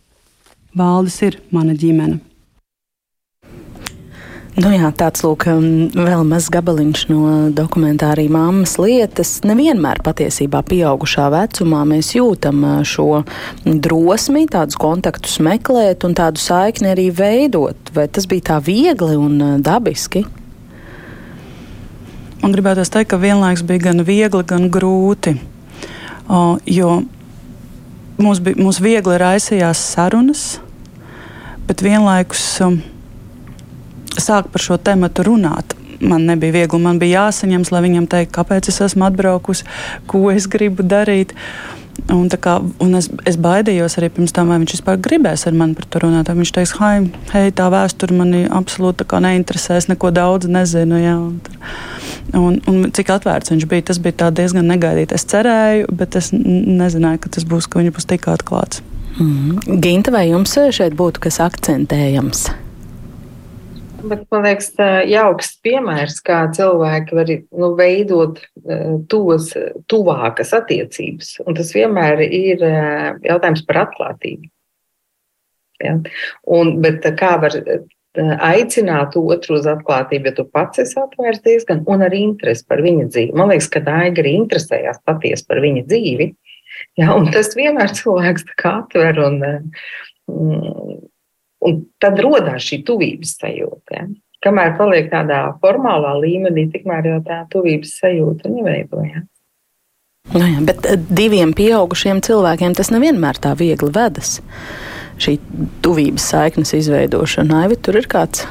[0.77, 2.21] Valdis ir mana ģimene.
[4.55, 9.41] Nu jā, tāds lūk, um, vēl mazs gabaliņš no dokumentārī mammas lietas.
[9.43, 13.25] Nevienmēr patiesībā pieaugušā vecumā mēs jūtam uh, šo
[13.65, 17.91] drosmi, tādus kontaktus meklēt un tādu saikni arī veidot.
[17.97, 20.23] Vai tas bija tā viegli un uh, dabiski?
[22.39, 25.35] Man gribētu teikt, ka vienlaikus bija gan viegli, gan grūti.
[26.31, 27.01] O, jo
[28.15, 30.47] mums, bija, mums viegli raisījās sarunas,
[31.67, 32.79] bet vienlaikus um,
[34.21, 35.75] sākt par šo tēmu runāt.
[36.03, 39.65] Man nebija viegli, man bija jāsaņems, lai viņam teikt, kāpēc es esmu atbraukusi,
[40.11, 41.33] ko es gribu darīt.
[42.11, 45.77] Un, kā, un es, es baidījos arī pirms tam, vai viņš vispār gribēs ar mani
[45.77, 46.27] par to runāt.
[46.27, 50.99] Viņš teiks, hei, hei tā vēsture mani absolūti neinteresēs, neko daudz nezinu.
[50.99, 51.39] Jā, un,
[52.35, 55.15] un, un cik atvērts viņš bija, tas bija diezgan negaidīti.
[55.15, 58.83] Es cerēju, bet es nezināju, ka tas būs, ka viņš būs tik atklāts.
[59.15, 59.79] Mm.
[59.79, 62.49] Ginta, vai jums šeit būtu kas akcentējams?
[64.05, 68.41] Bet, man liekas, tā jauks piemērs, kā cilvēki var nu, veidot
[69.11, 69.51] tos
[69.91, 71.35] tuvākas attiecības.
[71.45, 72.63] Un tas vienmēr ir
[73.25, 74.49] jautājums par atklātību.
[75.83, 75.97] Ja?
[76.55, 77.57] Un, bet kā var
[78.15, 83.09] aicināt otru uz atklātību, ja tu pats esi atvērts diezgan, un arī interesi par viņa
[83.09, 83.35] dzīvi.
[83.35, 86.29] Man liekas, ka Daiga arī interesējās patiesi par viņa dzīvi.
[86.99, 87.11] Ja?
[87.15, 89.41] Un tas vienmēr cilvēks atver un,
[90.31, 90.95] un
[91.65, 93.95] Un tad radās šī tuvības sajūta.
[93.97, 94.07] Ja?
[94.45, 99.25] Kamēr paliek tādā formālā līmenī, tikmēr jau tā tuvības sajūta neveidojas.
[100.33, 104.39] Nu jā, bet diviem pieaugušiem cilvēkiem tas nevienmēr tā viegli vedas.
[105.21, 105.37] Šī
[105.85, 108.43] tuvības saiknes izveidošana, Aivi, tur ir kāds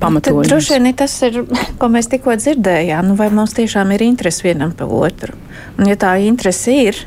[0.00, 0.48] pamatojums.
[0.48, 1.42] Tad, droši vien tas ir,
[1.78, 5.36] ko mēs tikko dzirdējām, nu, vai mums tiešām ir interese vienam par otru.
[5.76, 7.04] Un, ja tā interese ir,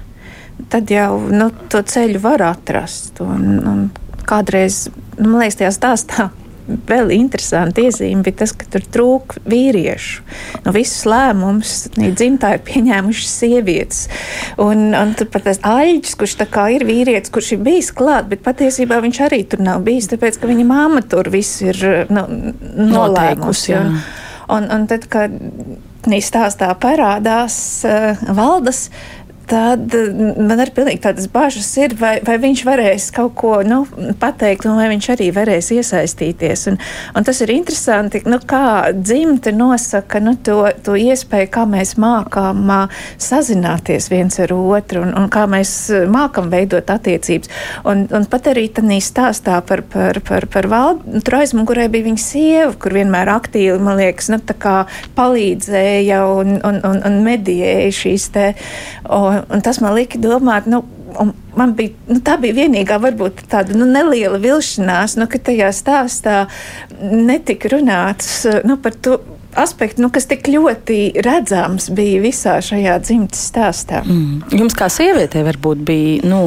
[0.72, 3.20] tad jau nu, to ceļu var atrast.
[3.26, 3.84] Un, un
[4.28, 6.30] kādreiz, nu, man liekas, tajā stāstā
[6.92, 10.24] vēl interesanti iezīme bija tas, ka tur trūka vīriešu.
[10.66, 14.02] Nu, visus lēmumus dzimtā ir pieņēmušas sievietes.
[14.64, 18.30] Un, un tur pat tas aļģis, kurš tā kā ir vīrietis, kurš ir bijis klāt,
[18.32, 21.80] bet patiesībā viņš arī tur nav bijis, tāpēc, ka viņa māma tur viss ir
[22.14, 22.28] nu,
[22.94, 23.76] nolēmusi.
[23.80, 23.98] Un,
[24.56, 25.36] un, un tad, kad
[26.04, 27.56] viņa stāstā parādās
[27.88, 28.88] uh, valdes,
[29.50, 29.92] Tad
[30.40, 33.82] man ir pilnīgi tādas bažas, ir, vai, vai viņš varēs kaut ko nu,
[34.20, 36.68] pateikt, un vai viņš arī varēs iesaistīties.
[36.72, 36.78] Un,
[37.18, 42.72] un tas ir interesanti, nu, kā dzimte nosaka nu, to, to iespēju, kā mēs mākām
[43.22, 45.76] sazināties viens ar otru un, un kā mēs
[46.12, 47.52] mākam veidot attiecības.
[47.90, 52.24] Un, un pat arī tādā stāstā par, par, par, par valdu, tur aizmugurē bija viņa
[52.24, 54.40] sieva, kur vienmēr aktīvi, man liekas, nu,
[55.18, 58.48] palīdzēja un, un, un, un medijēja šīs te.
[59.04, 60.84] Un, Un, tas man lika domāt, nu,
[61.58, 66.44] man bija, nu, tā bija vienīgā, varbūt tāda nu, neliela vilšanās, nu, ka tajā stāstā
[67.02, 69.20] netika runāts nu, par to
[69.60, 74.02] aspektu, nu, kas tik ļoti redzams bija visā šajā dzimtas stāstā.
[74.06, 74.58] Mm.
[74.64, 76.22] Jums kā sievietei varbūt bija.
[76.30, 76.42] Nu,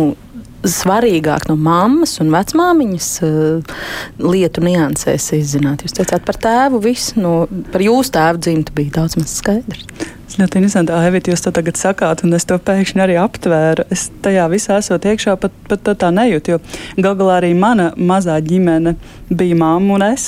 [0.66, 3.78] Svarīgāk no mammas un vecmāmiņas uh,
[4.22, 5.84] lietu niansēs izzināt.
[5.86, 7.34] Jūs teicāt par tēvu, visu no,
[7.72, 9.86] par jūsu tēvu dzimtu bija daudz maz skaidrs.
[10.26, 13.84] Tas ļoti interesanti, Aivīt, jūs to tagad sakāt, un es to pēkšņi arī aptvēru.
[13.94, 16.58] Es tajā visā esot iekšā, pat, pat tā, tā nejūtu, jo
[16.98, 18.96] gal galā arī mana mazā ģimene
[19.30, 20.26] bija mamma un es.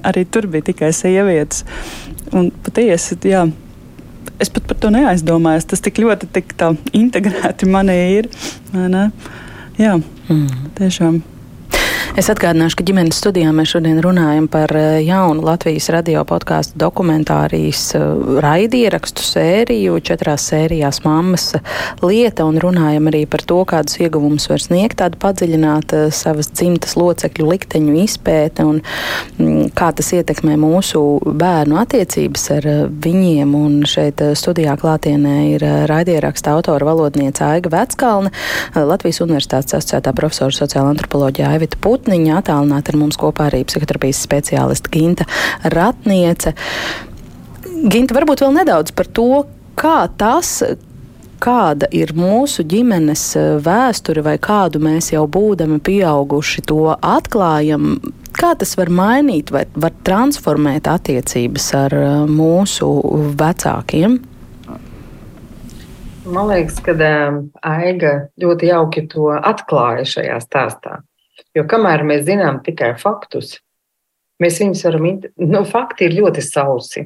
[0.00, 1.66] Arī tur bija tikai sievietes.
[2.32, 3.44] Un patiesi, jā.
[4.40, 5.68] Es pat par to neaizdomājos.
[5.70, 6.56] Tas tik ļoti tik
[6.96, 8.32] integrēti manī ir.
[9.74, 10.68] Jā, mm.
[10.78, 11.22] tiešām.
[12.14, 17.80] Es atgādināšu, ka ģimenes studijā mēs šodien runājam par eh, jaunu Latvijas radio podkāstu dokumentārijas
[17.98, 18.04] eh,
[18.44, 21.48] raidierakstu sēriju, četrās sērijās mammas
[22.06, 26.94] lieta, un runājam arī par to, kādus ieguvumus var sniegt tāda padziļināta eh, savas dzimtas
[26.94, 32.70] locekļu likteņu izpēte un mm, kā tas ietekmē mūsu bērnu attiecības ar
[33.08, 33.58] viņiem.
[33.58, 38.30] Un šeit studijā klātienē ir raidieraksta autora valodniece Aiga Veckalne,
[38.78, 44.18] Latvijas Universitātes asociētā profesora sociāla antropoloģija Aivita Putna Putniņa, attālināti ar mums kopā arī psihoterapijas
[44.26, 45.24] speciāliste Ginta
[45.72, 46.50] Ratniece.
[47.88, 49.46] Ginta, varbūt vēl nedaudz par to,
[49.80, 50.50] kā tas,
[51.40, 57.96] kāda ir mūsu ģimenes eh, vēsture, vai kādu mēs jau būdami pieauguši to atklājam.
[58.36, 62.90] Kā tas var mainīt vai var transformēt attiecības ar eh, mūsu
[63.40, 64.20] vecākiem?
[66.36, 68.14] Man liekas, ka um, Aiga
[68.44, 71.00] ļoti jauki to atklāja šajā stāstā.
[71.54, 73.58] Jo kamēr mēs zinām tikai faktus,
[74.42, 75.06] mēs viņus varam,
[75.38, 77.04] nu, fakti ir ļoti sausi.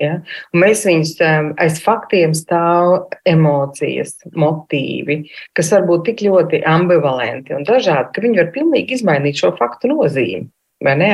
[0.00, 0.14] Ja?
[0.54, 1.12] Un mēs viņus
[1.60, 5.18] aiz faktiem stāv emocijas, motīvi,
[5.56, 9.92] kas var būt tik ļoti ambivalenti un dažādi, ka viņi var pilnīgi izmainīt šo faktu
[9.92, 10.48] nozīmi.
[10.82, 11.12] Vai ne?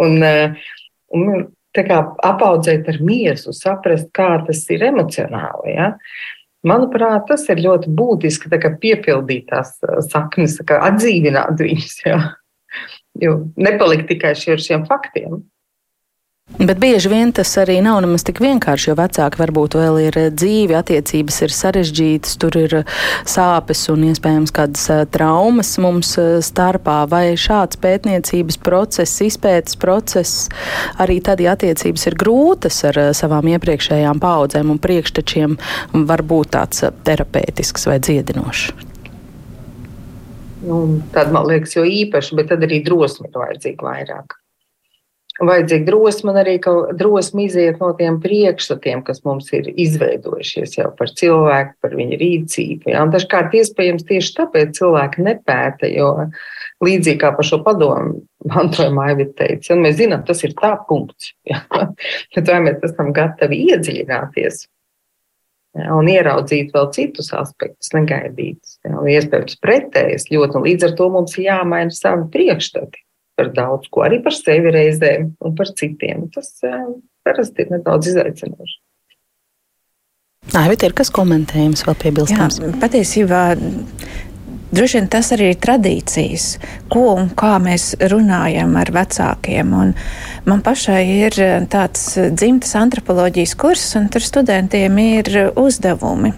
[0.00, 0.22] Un,
[1.12, 1.42] un
[1.76, 5.74] tā kā apaudzēt ar miesu, saprast, kā tas ir emocionāli.
[5.74, 5.90] Ja?
[6.66, 8.50] Manuprāt, tas ir ļoti būtiski
[8.82, 12.00] piepildīt tās uh, saknes, atdzīvināt viņus.
[12.06, 12.18] Jā.
[13.18, 15.40] Jo nepalikt tikai ar šiem faktiem.
[16.56, 20.74] Bet bieži vien tas arī nav nemaz tik vienkārši, jo vecāki varbūt vēl ir dzīvi,
[20.78, 22.74] attiecības ir sarežģītas, tur ir
[23.28, 26.14] sāpes un iespējams kādas traumas mums
[26.48, 27.02] starpā.
[27.12, 30.48] Vai šāds pētniecības process, izpētes process,
[30.96, 35.60] arī tad, ja attiecības ir grūtas ar savām iepriekšējām paudzēm un priekštečiem,
[36.08, 38.72] var būt tāds terapeitisks vai dziedinošs?
[40.64, 40.82] Nu,
[41.14, 44.38] tad man liekas, jo īpaši, bet tad arī drosme ir vajadzīga vairāk
[45.46, 46.54] vajadzīga drosme un arī
[46.98, 52.90] drosme iziet no tiem priekšstatiem, kas mums ir izveidojušies jau par cilvēku, par viņa rīcību.
[52.92, 53.04] Ja?
[53.06, 56.10] Un dažkārt iespējams tieši tāpēc cilvēki nepēta, jo
[56.84, 61.32] līdzīgi kā par šo padomu mantojuma aivita teica, ja mēs zinām, tas ir tā punkts.
[62.34, 64.66] Bet vai mēs esam gatavi iedziļināties?
[65.78, 68.78] Ja, un ieraudzīt vēl citus aspektus, negaidītus.
[68.86, 73.04] Ja, iespējams, pretējas ļoti, un līdz ar to mums ir jāmaina savi priekšstati
[73.38, 76.26] par daudz ko, arī par sevi reizēm un par citiem.
[76.34, 76.52] Tas
[77.26, 78.78] parasti ir nedaudz izaicinoši.
[80.58, 82.62] Aivita, ir kas komentējums vēl piebilstams?
[82.62, 83.42] Jā, patiesībā
[84.68, 86.46] Droši vien tas arī ir tradīcijas,
[86.92, 89.70] ko un kā mēs runājam ar vecākiem.
[89.72, 89.94] Un
[90.44, 91.38] man pašai ir
[91.72, 92.02] tāds
[92.36, 96.34] dzimtas antropoloģijas kurs, un tur studentiem ir uzdevumi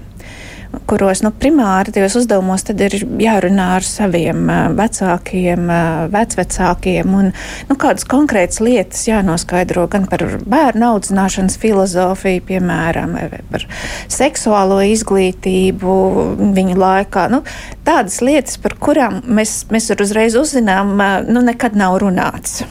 [0.91, 5.71] kuros nu, primāri tajos uzdevumos ir jārunā ar saviem vecākiem,
[6.13, 7.31] vecvecākiem un
[7.69, 13.67] nu, kādas konkrētas lietas jānoskaidro gan par bērnu audzināšanas filozofiju, piemēram, vai par
[14.11, 15.97] seksuālo izglītību
[16.59, 17.29] viņu laikā.
[17.33, 17.43] Nu,
[17.87, 20.95] tādas lietas, par kurām mēs, mēs uzreiz uzzinām,
[21.31, 22.63] nu, nekad nav runāts.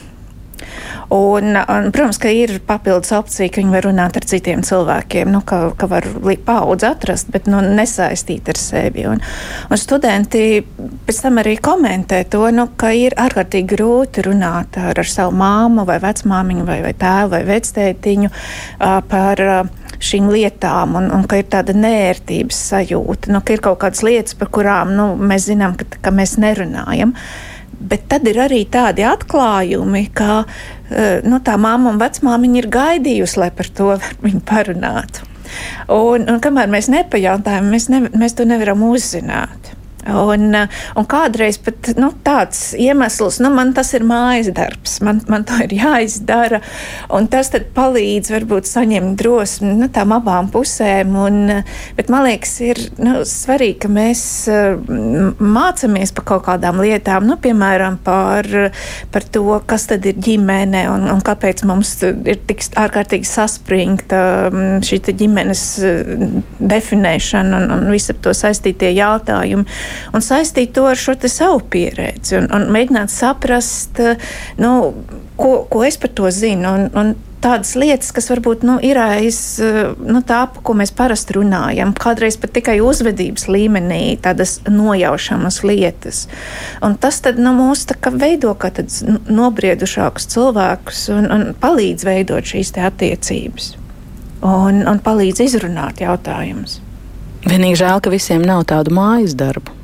[1.16, 5.42] Un, un, protams, ka ir papildus opcija, ka viņi var runāt ar citiem cilvēkiem, nu,
[5.46, 6.08] ka, ka var
[6.46, 9.08] paudzi atrast, bet nu, nesaistīt ar sevi.
[9.10, 9.24] Un,
[9.70, 10.62] un studenti
[11.08, 15.86] pēc tam arī komentē to, nu, ka ir ārkārtīgi grūti runāt ar, ar savu māmu
[15.90, 19.62] vai vecmāmiņu vai, vai tēvu vai vectētiņu uh, par uh,
[20.00, 24.38] šīm lietām, un, un ka ir tāda nērtības sajūta, nu, ka ir kaut kādas lietas,
[24.40, 27.16] par kurām nu, mēs zinām, ka, ka mēs nerunājam.
[27.80, 33.40] Bet tad ir arī tādi atklājumi, ka eh, nu, tā māma un vecmāmiņa ir gaidījusi,
[33.40, 33.94] lai par to
[34.26, 35.28] viņi parunātu.
[35.90, 39.74] Un, un kamēr mēs nepajautājam, mēs, ne, mēs to nevaram uzzināt.
[40.10, 40.56] Un,
[40.98, 45.58] un kādreiz pat nu, tāds iemesls, nu, man tas ir mājas darbs, man, man to
[45.66, 46.62] ir jāizdara.
[47.30, 51.16] Tas palīdz varbūt saņemt drosmi nu, tām abām pusēm.
[51.20, 51.40] Un,
[51.98, 54.24] bet man liekas, ir nu, svarīgi, ka mēs
[55.40, 58.48] mācāmies par kaut kādām lietām, nu, piemēram, par,
[59.14, 64.22] par to, kas tad ir ģimene un, un kāpēc mums ir tik ārkārtīgi saspringta
[64.86, 65.64] šī ģimenes
[66.60, 69.66] definēšana un, un visi ar to saistītie jautājumi
[70.14, 74.02] un saistīt to ar šo savu pieredzi un, un mēģināt saprast,
[74.62, 74.76] nu,
[75.40, 76.70] ko, ko es par to zinu.
[76.70, 81.38] Un, un tādas lietas, kas varbūt nu, ir aiz nu, tā, par ko mēs parasti
[81.38, 86.26] runājam, kādreiz pat tikai uzvedības līmenī, tādas nojaušamas lietas.
[86.86, 87.88] Un tas tad, nu, mūs
[88.20, 88.72] veido kā
[89.30, 93.74] nobriedušākus cilvēkus un, un palīdz veidot šīs attiecības
[94.46, 96.80] un, un palīdz izrunāt jautājumus.
[97.48, 99.79] Vienīgi žēl, ka visiem nav tādu mājas darbu.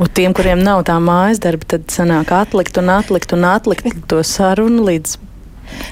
[0.00, 4.22] Un tiem, kuriem nav tā mājas darba, tad sanāk atlikt un atlikt un atlikt to
[4.26, 5.18] sarunu līdz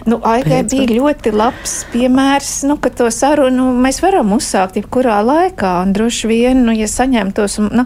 [0.09, 5.79] Nu, Aigai bija ļoti labs piemērs, nu, ka to sarunu mēs varam uzsākt jebkurā laikā.
[5.85, 7.85] Un droši vien, nu, ja saņemtos, nu,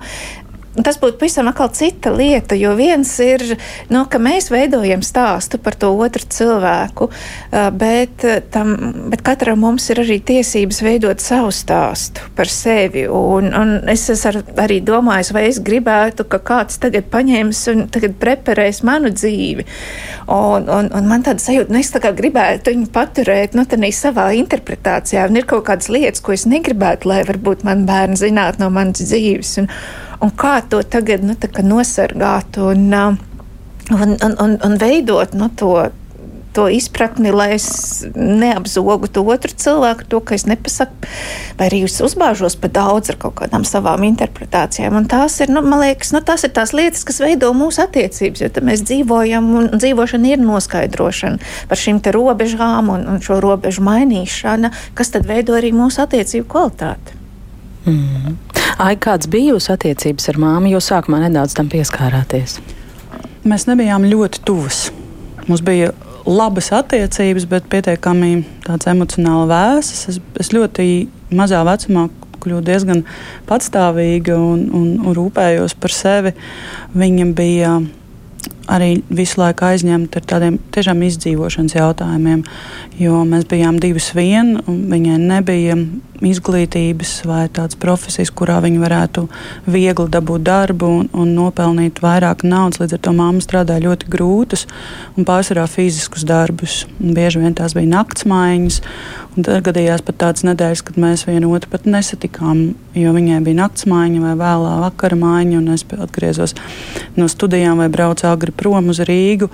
[0.73, 3.43] Tas būtu pavisam cita lieta, jo viens ir,
[3.93, 7.11] nu, ka mēs veidojam stāstu par to otru cilvēku,
[7.77, 8.70] bet, tam,
[9.12, 13.05] bet katram mums ir arī tiesības veidot savu stāstu par sevi.
[13.05, 18.16] Un, un es ar, arī domāju, vai es gribētu, ka kāds tagad paņems un tagad
[18.23, 19.66] preparēs manu dzīvi.
[20.33, 24.31] Un, un, un man tāda sajūta, nu, es tā kā gribētu viņu paturēt, nu, savā
[24.39, 25.27] interpretācijā.
[25.29, 29.05] Un ir kaut kādas lietas, ko es negribētu, lai varbūt man bērni zinātu no manas
[29.05, 29.53] dzīves.
[29.61, 29.70] Un,
[30.23, 33.18] un kā to tagad nu, nosargāt un, uh,
[33.91, 35.75] un, un, un, un veidot nu, to.
[36.53, 37.66] To izpratni, lai es
[38.12, 41.09] neapzogu to otru cilvēku, to, ka es nepasaku,
[41.57, 44.99] vai arī es uzbāžos par daudz ar kaut kādām savām interpretācijām.
[45.01, 48.45] Un tās ir, nu, man liekas, nu, tās ir tās lietas, kas veido mūsu attiecības,
[48.45, 51.41] jo mēs dzīvojam, un dzīvošana ir noskaidrošana
[51.73, 57.22] par šīm robežām un, un šo robežu mainīšana, kas tad veido arī mūsu attiecību kvalitāti.
[57.87, 58.37] Mm.
[58.83, 60.70] Ai, kāds bija jūsu attiecības ar māmu?
[60.72, 62.59] Jūs sākumā nedaudz tam pieskārāties.
[63.49, 64.87] Mēs nebijām ļoti tuvas.
[65.49, 65.91] Mums bija
[66.26, 70.05] labas attiecības, bet pietiekami tādas emocionāli vēsas.
[70.12, 70.87] Es, es ļoti
[71.35, 72.07] mazā vecumā
[72.43, 73.03] kļuvu diezgan
[73.49, 76.35] patstāvīga un, un, un rūpējos par sevi.
[76.99, 77.74] Viņa bija
[78.70, 82.44] arī visu laiku aizņemta ar tādiem tiešām izdzīvošanas jautājumiem,
[83.00, 85.78] jo mēs bijām divas vien, un viņai nebija
[86.22, 89.24] izglītības vai tādas profesijas, kurā viņi varētu
[89.70, 92.80] viegli dabūt darbu un, un nopelnīt vairāk naudas.
[92.82, 94.66] Līdz ar to māma strādāja ļoti grūtus
[95.16, 96.82] un pārsvarā fiziskus darbus.
[97.02, 98.80] Un bieži vien tās bija naktsmaiņas.
[99.32, 104.20] Tad gadījās pat tādas nedēļas, kad mēs vienu otru pat nesatikām, jo viņai bija naktsmaiņa
[104.20, 106.52] vai vēlā vakara maiņa, un es atgriezos
[107.16, 109.50] no studijām vai braucu agri prom uz Rīgu.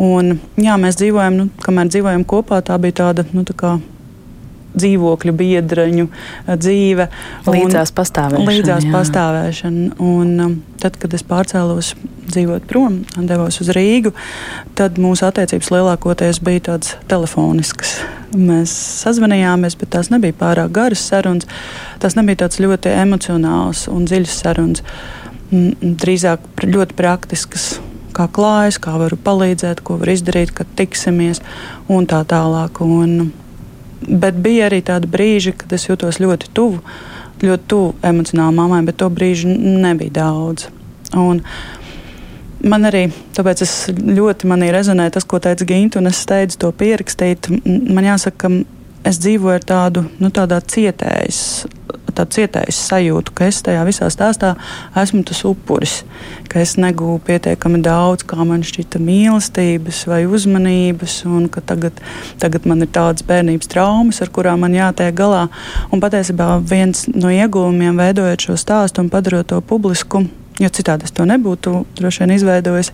[0.00, 3.76] Un, jā, mēs dzīvojam, nu, kamēr dzīvojam kopā, tā bija tāda nu, tā
[4.78, 7.08] dzīvokļu biedreņu eh, dzīve.
[7.48, 8.46] Līdzās pastāvēšana.
[8.48, 8.92] Līdzās jā.
[8.94, 9.88] pastāvēšana.
[10.04, 11.94] Un, um, tad, kad es pārcēlos
[12.28, 14.12] dzīvot prom un devos uz Rīgu,
[14.78, 17.98] tad mūsu attiecības lielākoties bija tādas telefoniskas.
[18.36, 21.48] Mēs sazvanījāmies, bet tās nebija pārāk garas sarunas.
[22.02, 24.84] Tas nebija tāds ļoti emocionāls un dziļs sarunas.
[25.48, 27.78] Drīzāk ļoti praktiskas
[28.18, 31.40] kā klājas, kā varu palīdzēt, ko var izdarīt, kad tiksimies
[31.88, 32.82] un tā tālāk.
[32.84, 33.30] Un,
[33.98, 36.78] Bet bija arī tādi brīži, kad es jutos ļoti tuvu,
[37.42, 40.68] ļoti tuvu emocionāli mammai, bet to brīžu nebija daudz.
[41.18, 41.40] Un
[42.62, 43.64] man arī, tāpēc
[43.98, 47.50] ļoti manī rezonēju tas, ko teica Ginta, un es steidzu to pierakstīt.
[47.66, 51.42] Man jāsaka, ka es dzīvoju ar tādu, nu, cietējas
[52.18, 54.54] tādu cietējas sajūtu, ka es tajā visā stāstā
[54.98, 56.00] esmu tas upuris,
[56.50, 62.02] ka es negūstu pietiekami daudz, kā man šķita mīlestības vai uzmanības, un ka tagad,
[62.42, 65.46] tagad man ir tādas bērnības traumas, ar kurām man jātiek galā.
[65.94, 70.24] Un patiesībā viens no ieguvumiem, veidojot šo stāstu un padarot to publisku,
[70.58, 72.92] jo citādi es to nebūtu droši vien izveidojis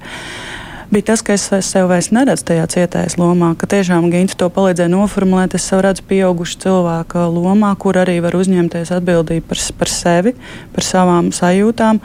[0.95, 4.92] bija tas, ka es sev vairs neredzu tajā cietējas lomā, ka tiešām Ginta to palīdzēja
[4.92, 5.57] noformulēt.
[5.59, 10.34] Es sev redzu pieaugušu cilvēku lomā, kur arī var uzņemties atbildību par, par sevi,
[10.74, 11.99] par savām sajūtām,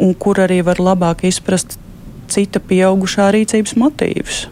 [0.00, 1.76] un kur arī var labāk izprast
[2.32, 4.46] cita pieaugušā rīcības motīvus.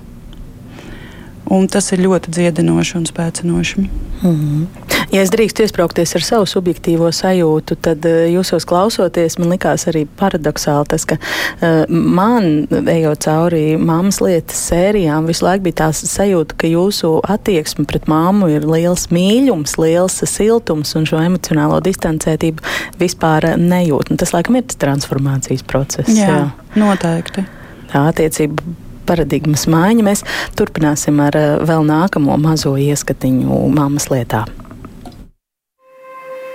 [1.55, 3.89] Un tas ir ļoti dziedinoši un spēcinoši.
[4.23, 4.67] Mm -hmm.
[5.13, 10.03] Ja es drīkstu iesprāgties ar savu subjektīvo sajūtu, tad uh, jūsos klausoties, man likās arī
[10.21, 16.59] paradoxāli tas, ka uh, man, ejot cauri māmas lietas sērijām, visu laiku bija tā sajūta,
[16.61, 22.63] ka jūsu attieksme pret māmu ir liels mīlums, liels siltums un šo emocionālo distancētību
[23.01, 24.11] vispār nejūt.
[24.11, 26.13] Un tas, laikam, ir tas transformācijas process.
[26.13, 26.45] Jā, jā.
[26.77, 27.47] noteikti.
[27.89, 28.63] Tā attiecība
[29.09, 30.05] paradigmas maiņa.
[30.07, 30.25] Mēs
[30.59, 34.45] turpināsim ar eh, vēl nākamo mazo ieskatiņu mammas lietā.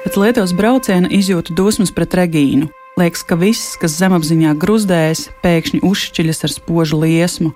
[0.03, 2.69] Pēc Lietuvas brauciena izjūtu dusmas pret Regīnu.
[2.99, 7.53] Liekas, ka viss, kas zemapziņā grūzdējas, pēkšņi uzšķiļas ar spožu liesmu.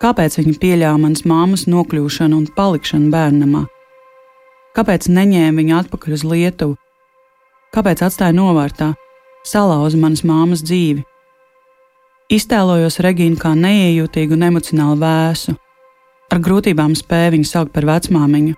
[0.00, 3.66] Kāpēc viņa pieļāva manas māmas nokļūšanu un palikšanu bērnamā?
[4.76, 6.78] Kāpēc neņēma viņu atpakaļ uz Lietuvu?
[7.76, 8.94] Kāpēc atstāja novārtā,
[9.44, 11.04] salauza manas māmas dzīvi?
[12.26, 15.52] Iztēlojos Regīnu kā neiejūtīgu un emocionāli vēsu.
[16.34, 18.56] Ar grūtībām spēju viņu saukt par vecmāmiņu.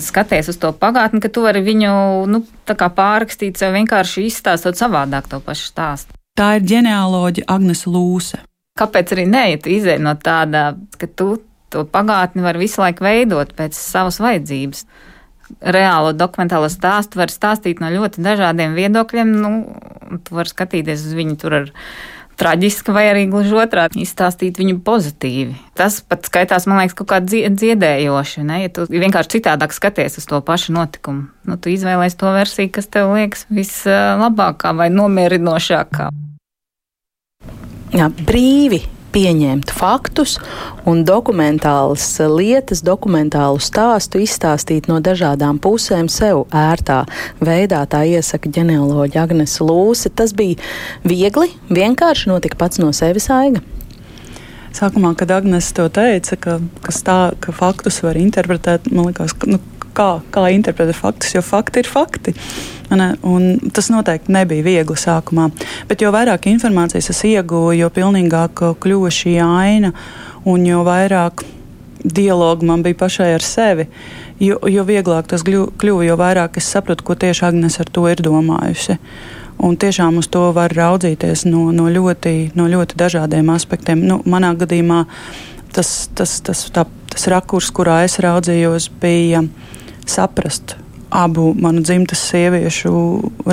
[0.00, 1.90] Skaties uz to pagātni, ka tu vari viņu
[2.32, 6.16] nu, pārrakstīt, sev vienkārši izstāstot savādāk to pašu stāstu.
[6.34, 8.40] Tā ir ģenealoģija Agnese Lūse.
[8.80, 11.36] Kāpēc arī nē, ja tu izēj no tāda, ka tu
[11.68, 14.86] to pagātni vari visu laiku veidot pēc savas vajadzības?
[15.60, 19.32] Reālo dokumentālo stāstu var stāstīt no ļoti dažādiem viedokļiem.
[19.44, 21.70] Nu, tu vari skatīties uz viņu tur ar
[22.40, 25.54] traģiski, vai arī gluži otrādi izstāstīt viņu pozitīvi.
[25.78, 28.44] Tas pat skaitās, man liekas, kaut kā dziedējoši.
[28.46, 28.64] Ne?
[28.64, 32.90] Ja tu vienkārši citādāk skaties uz to pašu notikumu, nu, tu izvēlēsies to versiju, kas
[32.90, 36.10] tev liekas vislabākā vai nomierinošākā.
[37.94, 38.82] Jā, brīvi
[39.14, 40.36] pieņemt faktus
[40.90, 47.04] un dokumentālas lietas, dokumentālu stāstu izstāstīt no dažādām pusēm sev ērtā
[47.44, 47.84] veidā.
[47.90, 50.10] Tā iesaka ģenealoģija Agnes Lūse.
[50.10, 50.58] Tas bija
[51.06, 53.62] viegli, vienkārši notika pats no sevis aiga.
[54.74, 59.46] Sākumā, kad Agnēs to teica, ka, ka, stā, ka faktus var interpretēt, man liekas, ka,
[59.54, 59.60] nu,
[59.94, 62.34] kā, kā interpretēt faktus, jo fakti ir fakti.
[62.90, 65.48] Un tas noteikti nebija viegli sākumā.
[65.88, 69.94] Bet jo vairāk informācijas es iegūju, jo pilnīgāk kļuva šī aina
[70.50, 71.46] un jo vairāk
[72.04, 73.88] dialogu man bija pašai ar sevi.
[74.42, 78.20] Jo, jo vieglāk tas kļuva, jo vairāk es sapratu, ko tieši Agnēs ar to ir
[78.24, 78.98] domājusi.
[79.58, 84.02] Un tiešām uz to var raudzīties no, no, ļoti, no ļoti dažādiem aspektiem.
[84.02, 85.04] Nu, manā gadījumā
[85.74, 89.44] tas, tas, tas, tā, tas rakurs, kurā es raudzījos, bija
[90.06, 90.76] saprast
[91.14, 92.92] abu manu dzimtas sieviešu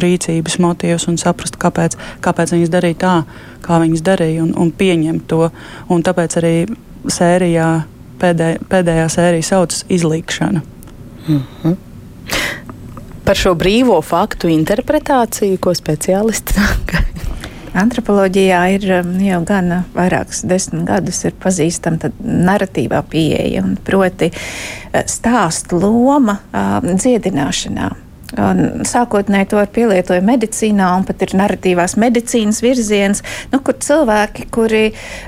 [0.01, 1.95] rīcības motīvus un saprast, kāpēc,
[2.25, 3.13] kāpēc viņas darīja tā,
[3.61, 5.51] kā viņas darīja, un, un pieņemt to.
[5.93, 6.55] Un tāpēc arī
[7.05, 7.69] sērijā,
[8.21, 10.63] pēdē, pēdējā sērija saucas Izlīkšana.
[11.27, 11.77] Mm -hmm.
[13.26, 17.03] Par šo brīvo faktu interpretāciju, ko speciālisti saka.
[17.82, 26.41] Antropoloģijā ir um, jau gan vairākus desmit gadus pazīstama narratīvā pieeja, proti, uh, stāstu loma
[26.51, 27.91] um, dziedināšanā.
[28.32, 34.84] Sākotnēji to pielietoja medicīnā, un pat ir narratīvās medicīnas virziens, nu, kur cilvēki, kuri,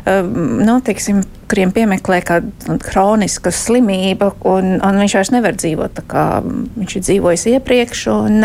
[0.07, 1.19] um, nu, teiksim,
[1.51, 7.05] kuriem piemeklē kāda kroniska slimība, un, un viņš vairs nevar dzīvot tā, kā viņš ir
[7.09, 8.39] dzīvojis iepriekš, un,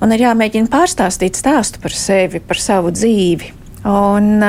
[0.00, 3.56] un ir jāmēģina pārstāstīt stāstu par sevi, par savu dzīvi.
[3.90, 4.44] Un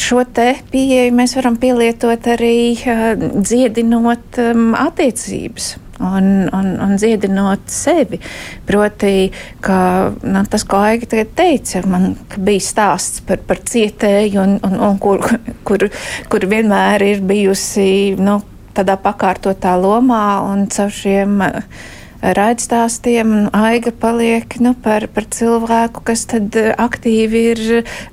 [0.00, 8.20] šo pieeju mēs varam pielietot arī uh, dziedinot um, attiecības un, un, un dziedinot sevi.
[8.68, 9.30] Proti,
[9.64, 9.78] ka
[10.22, 15.24] nu, tas, ko Aigi teica, man bija stāsts par, par cietēju, un, un, un kur,
[15.68, 15.88] kur,
[16.32, 18.40] kur vienmēr ir bijusi nu,
[18.76, 21.42] tādā pakārtotā lomā un caur šiem.
[21.42, 21.90] Uh,
[22.22, 27.62] raidstāstiem Aiga paliek nu, par, par cilvēku, kas eh, aktīvi ir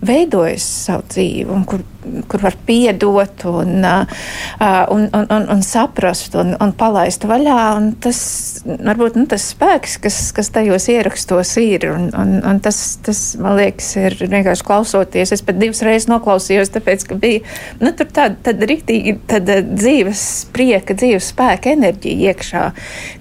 [0.05, 1.83] veidojis savu dzīvi un kur,
[2.29, 7.57] kur var piedot un, un, un, un, un saprast un, un palaist vaļā.
[7.79, 8.19] Un tas
[8.65, 13.57] varbūt nu, tas spēks, kas, kas tajos ierakstos ir, un, un, un tas, tas, man
[13.59, 15.33] liekas, ir vienkārši klausoties.
[15.35, 17.43] Es pat divas reizes noklausījos, tāpēc, ka bija
[17.81, 20.23] nu, tur tāda, tāda riktīgi tāda dzīves
[20.55, 22.65] prieka, dzīves spēka enerģija iekšā.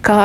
[0.05, 0.21] Kā,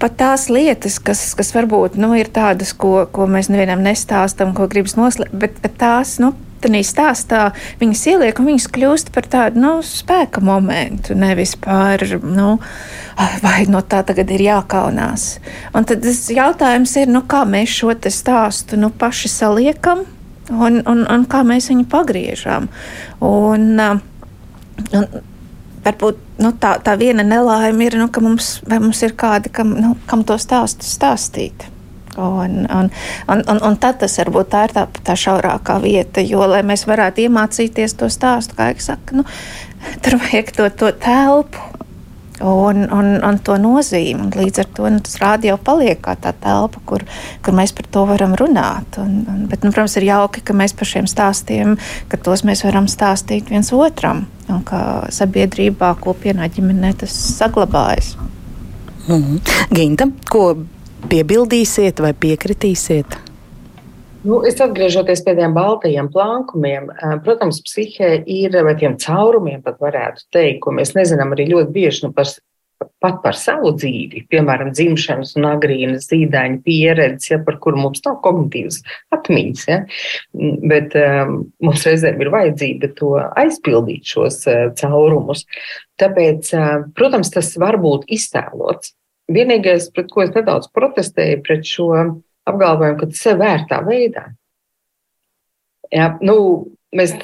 [0.00, 4.68] pat tās lietas, kas, kas varbūt nu, ir tādas, ko, ko mēs nevienam nestāstam, ko
[4.70, 7.40] gribas noslēpt, bet, bet tās, nu, Tādā stāstā
[7.80, 12.56] viņas ieliek, un viņas kļūst par tādu nu, spēka momentu, nevis par, nu,
[13.42, 15.28] vai no tā tagad ir jākaunās.
[15.76, 20.06] Un tad jautājums ir, nu, kā mēs šo stāstu nu, paši saliekam,
[20.50, 22.68] un, un, un kā mēs viņu pagriežam.
[23.20, 25.08] Un, un,
[25.86, 29.94] varbūt nu, tā, tā viena nelaime ir, nu, ka mums, mums ir kādi, kam, nu,
[30.10, 31.68] kam to stāstu stāstīt.
[32.22, 32.90] Un, un,
[33.28, 36.86] un, un, un tad tas varbūt tā ir tā, tā šaurākā vieta, jo, lai mēs
[36.88, 39.26] varētu iemācīties to stāstu, kā jau saka, nu,
[40.04, 41.76] tur vajag to, to telpu,
[42.40, 44.26] un, un, un to nozīmi.
[44.26, 47.04] Un līdz ar to nu, tas rādio paliek kā tā telpa, kur,
[47.44, 48.98] kur mēs par to varam runāt.
[49.00, 51.76] Un, un, bet, nu, protams, ir jauki, ka mēs par šiem stāstiem,
[52.12, 54.80] ka tos mēs varam stāstīt viens otram, un ka
[55.14, 58.16] sabiedrībā, kopienā, ģimenē tas saglabājas.
[59.06, 59.40] Mm -hmm.
[59.74, 60.56] Ginta, ko
[61.10, 63.18] piebildīsiet vai piekritīsiet?
[64.26, 66.88] Nu, es atgriežoties pie tiem baltajiem plankumiem,
[67.22, 72.06] protams, psihē ir vai tiem caurumiem, pat varētu teikt, ko mēs nezinām arī ļoti bieži
[72.06, 72.32] nu, par,
[73.04, 78.18] pat par savu dzīvi, piemēram, dzimšanas un agrīnas zīdaiņa pieredzi, ja, par kuru mums nav
[78.24, 78.80] kognitīvas
[79.14, 79.64] atmiņas.
[79.70, 79.80] Ja,
[80.74, 85.46] bet um, mums reizēm ir vajadzība to aizpildīt šos uh, caurumus.
[86.02, 88.96] Tāpēc, uh, protams, tas var būt iztēlots.
[89.32, 91.88] Vienīgais, pret ko es nedaudz protestēju, pret šo
[92.46, 94.28] apgalvojumu, ka ir vērtā veidā.
[95.94, 96.36] Jā, nu,
[96.94, 97.14] mēs,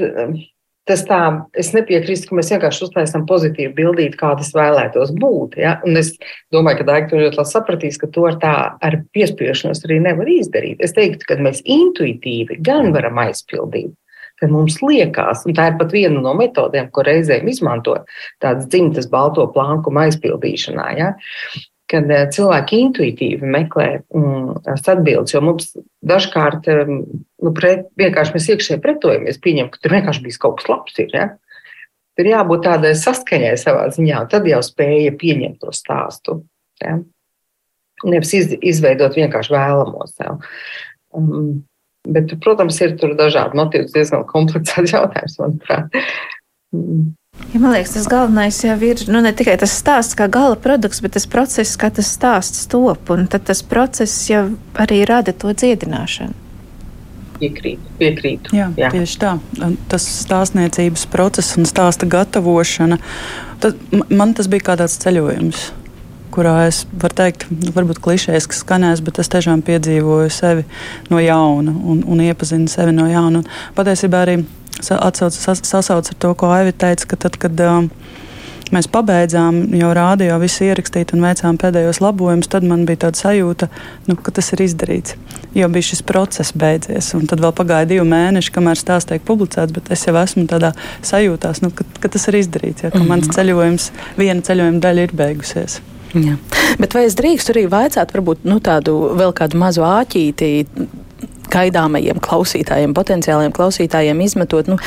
[0.88, 1.20] tas tā,
[1.59, 5.57] es nepiekrīstu, ka mēs vienkārši uztaisām pozitīvu bildīti, kā tas vēlētos būt.
[5.62, 5.76] Ja?
[5.86, 6.12] Un es
[6.55, 10.82] domāju, ka Dārgi ļoti labi sapratīs, ka to ar tā ar piespiešanos arī nevar izdarīt.
[10.82, 13.94] Es teiktu, ka mēs intuitīvi gan varam aizpildīt,
[14.42, 18.00] ka mums liekas, un tā ir pat viena no metodēm, ko reizēm izmanto
[18.42, 21.12] tādas dzimtas balto plankuma aizpildīšanā, ja?
[21.93, 25.72] Kad eh, cilvēki intuitīvi meklē mm, atbildes, jo mums
[26.09, 27.01] dažkārt mm,
[27.45, 30.99] nu, pret, vienkārši mēs iekšēji pretojamies, pieņem, ka tur vienkārši bijis kaut kas labs.
[31.03, 31.26] Ir, ja?
[32.18, 36.40] Tur jābūt tādai saskaņai savā ziņā, un tad jau spēja pieņemt to stāstu.
[36.82, 36.99] Ja?
[38.03, 40.43] Nevis iz, izveidot vienkārši vēlamo sev.
[41.16, 41.62] Um,
[42.09, 46.01] bet, protams, ir tur dažādi motīvi, diezgan komplicēts jautājums, manuprāt.
[47.53, 51.03] Ja, man liekas, tas galvenais jau ir nu, ne tikai tas stāsts kā gala produkts,
[51.05, 53.12] bet tas process, kā tas stāsts top.
[53.12, 54.47] Un tad tas process jau
[54.80, 56.38] arī rada to dziedināšanu.
[57.43, 58.55] Piekrītu, piekrītu.
[58.55, 58.88] Jā, Jā.
[58.95, 59.34] Tieši tā.
[59.90, 63.01] Tas stāstniecības process un stāsta gatavošana,
[63.61, 65.72] tad man tas bija kā tāds ceļojums
[66.32, 70.64] kurā es varu teikt, varbūt klišejas, kas skanēs, bet es tiešām piedzīvoju sevi
[71.12, 73.43] no jauna un, un iepazinu sevi no jauna.
[73.43, 74.38] Un patiesībā arī
[74.91, 77.85] atsauc, sas, sasauc ar to, ko Aivi teica, ka tad, kad uh,
[78.72, 83.68] mēs pabeidzām, jau rādījām, visu ierakstīt un veicām pēdējos labojumus, tad man bija tāda sajūta,
[84.09, 85.16] nu, ka tas ir izdarīts.
[85.57, 89.74] Jau bija šis process beidzies, un tad vēl pagāja divi mēneši, kamēr stāsts tiek publicēts,
[89.76, 90.72] bet es jau esmu tādā
[91.05, 93.09] sajūtā, nu, ka, ka tas ir izdarīts, ja, ka mm -hmm.
[93.12, 95.80] mans ceļojums, viena ceļojuma daļa ir beigusies.
[96.12, 96.37] Jā.
[96.80, 100.66] Bet vai es drīkstu arī vaicāt, varbūt nu, tādu vēl kādu mazu āķīti,
[101.53, 104.70] gaidāmajiem klausītājiem, potenciāliem klausītājiem izmetot.
[104.72, 104.78] Nu,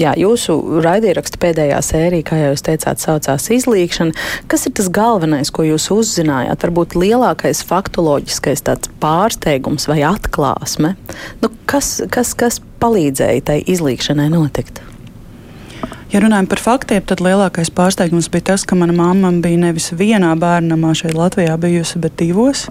[0.00, 4.14] jā, jūsu raidieraksta pēdējā sērija, kā jau jūs teicāt, saucās izlīkšana.
[4.50, 6.66] Kas ir tas galvenais, ko jūs uzzinājāt?
[6.66, 8.64] Varbūt lielākais faktoloģiskais
[9.02, 10.94] pārsteigums vai atklāsme?
[11.42, 14.82] Nu, kas, kas, kas palīdzēja tai izlīkšanai notikt?
[16.14, 20.28] Ja runājam par faktiem, tad lielākais pārsteigums bija tas, ka mana mamma bija nevis vienā
[20.38, 22.68] bērnamā šeit Latvijā bijusi, bet divos.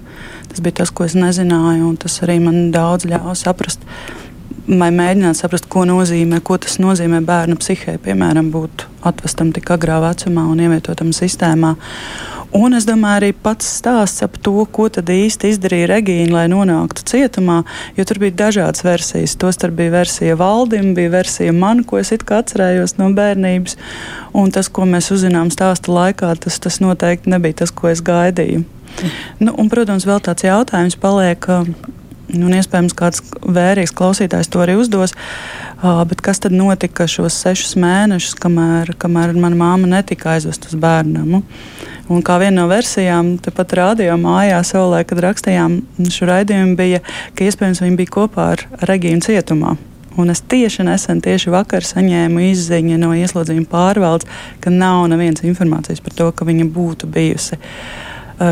[0.48, 3.84] Tas bija tas, ko es nezināju, un tas arī man daudz ļāva saprast.
[4.64, 9.97] Vai mēģināt saprast, ko nozīmē, ko tas nozīmē bērna psihē, piemēram, būt atvestam tik agrā
[9.99, 11.74] vecumā un ievietotam sistēmā.
[12.55, 17.03] Un es domāju, arī pats stāsts par to, ko tad īsti izdarīja Regīna, lai nonāktu
[17.09, 17.64] cietumā,
[17.97, 19.34] jo tur bija dažādas versijas.
[19.41, 23.76] Tostarp bija versija valdim, bija versija man, ko es atcerējos no bērnības.
[24.38, 28.64] Un tas, ko mēs uzzinām stāsta laikā, tas, tas noteikti nebija tas, ko es gaidīju.
[29.41, 31.49] Nu, un, protams, vēl tāds jautājums paliek.
[32.32, 35.11] Un iespējams, kāds vērīgs klausītājs to arī uzdos.
[35.84, 41.43] Uh, kas tad notika šos sešus mēnešus, kamēr, kamēr mana māma netika aizvest uz bērnumu?
[42.11, 47.01] Un kā viena no versijām, tepat rādījā mājā saulē, kad rakstījām šo raidījumu, bija,
[47.36, 49.76] ka iespējams viņi bija kopā ar Regīnu cietumā.
[50.19, 54.30] Un es tieši nesen, tieši vakar saņēmu izziņu no ieslodzījuma pārvaldes,
[54.61, 57.57] ka nav nevienas informācijas par to, ka viņa būtu bijusi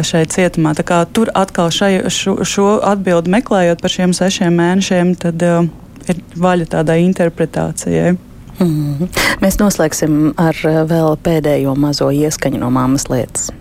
[0.05, 0.73] šeit cietumā.
[1.13, 5.69] Tur atkal šai, šo, šo atbildi meklējot par šiem sešiem mēnešiem, tad uh,
[6.09, 8.15] ir vaļa tādai interpretācijai.
[8.59, 9.07] Mm -hmm.
[9.41, 13.51] Mēs noslēgsim ar vēl pēdējo mazo ieskaņu no mammas lietas.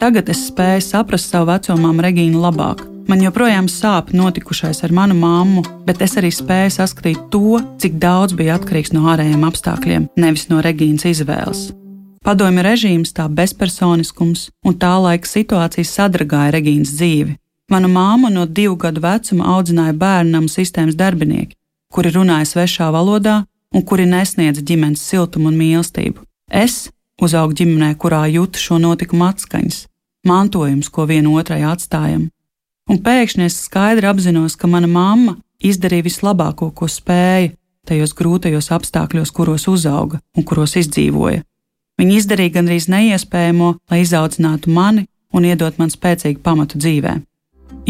[0.00, 2.86] Tagad es spēju saprast savu veco māmu Regīnu labāk.
[3.08, 8.32] Man joprojām sāp notikušais ar manu māmu, bet es arī spēju saskatīt to, cik daudz
[8.32, 11.79] bija atkarīgs no ārējiem apstākļiem, nevis no Regīnas izvēles.
[12.20, 17.38] Padomju režīms, tā bezpersoniskums un tā laika situācijas sadragāja Regīnas dzīvi.
[17.72, 21.56] Mana māma no divu gadu vecuma audzināja bērnam sistēmas darbinieki,
[21.88, 26.26] kuri runāja svešā valodā un kuri nesniedz ģimenes siltumu un mīlestību.
[26.50, 26.90] Es
[27.22, 29.86] uzaugu ģimenē, kurā jūtu šo notikumu atskaņas,
[30.28, 32.28] mantojums, ko viena otrai atstājam.
[32.90, 37.54] Un pēkšņi es skaidri apzinos, ka mana mamma izdarīja vislabāko, ko spēja
[37.88, 41.46] tajos grūtajos apstākļos, kuros uzauga un kuros izdzīvoja.
[42.00, 45.04] Viņa izdarīja gandrīz neiespējamo, lai izaudzinātu mani
[45.36, 47.18] un iedot man spēcīgu pamatu dzīvē.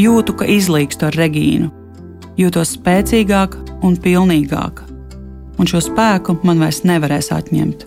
[0.01, 1.71] Jūtu, ka izlīgstu ar Regīnu,
[2.41, 3.55] jūtos spēcīgāk
[3.87, 4.83] un pilnīgāk,
[5.63, 7.87] un šo spēku man vairs nevarēs atņemt.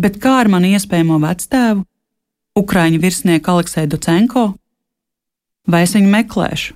[0.00, 1.84] Bet kā ar manu iespējamo vectēvu,
[2.52, 4.42] Ukrāņu virsnieku Aleksēju Ducenko?
[5.64, 6.74] Vai es viņu meklēšu?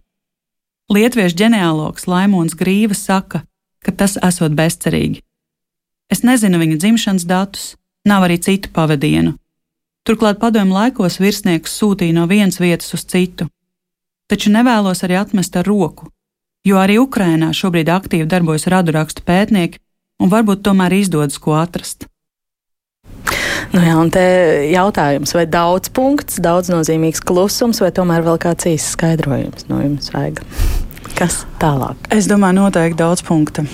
[0.93, 3.43] Lietuviešu ģenealogs Laimons Grīva saka,
[3.85, 5.21] ka tas esot bezcerīgi.
[6.09, 7.75] Es nezinu viņa dzimšanas datus,
[8.07, 9.35] nav arī citu pavadienu.
[10.07, 13.49] Turklāt padomju laikos virsnieks sūtīja no vienas vietas uz citu.
[14.31, 16.09] Taču nevēlos arī atmest ar roku,
[16.67, 19.81] jo arī Ukrainā šobrīd aktīvi darbojas radiorakstu pētnieki,
[20.23, 22.07] un varbūt tomēr izdodas ko atrast.
[23.75, 24.23] Nu jā, un te
[24.71, 30.13] jautājums, vai daudz punkts, daudz nozīmīgs klusums, vai tomēr vēl kāds īsts skaidrojums no jums
[30.15, 30.43] vajag?
[31.19, 31.99] Kas tālāk?
[32.15, 33.67] Es domāju, noteikti daudz punktu.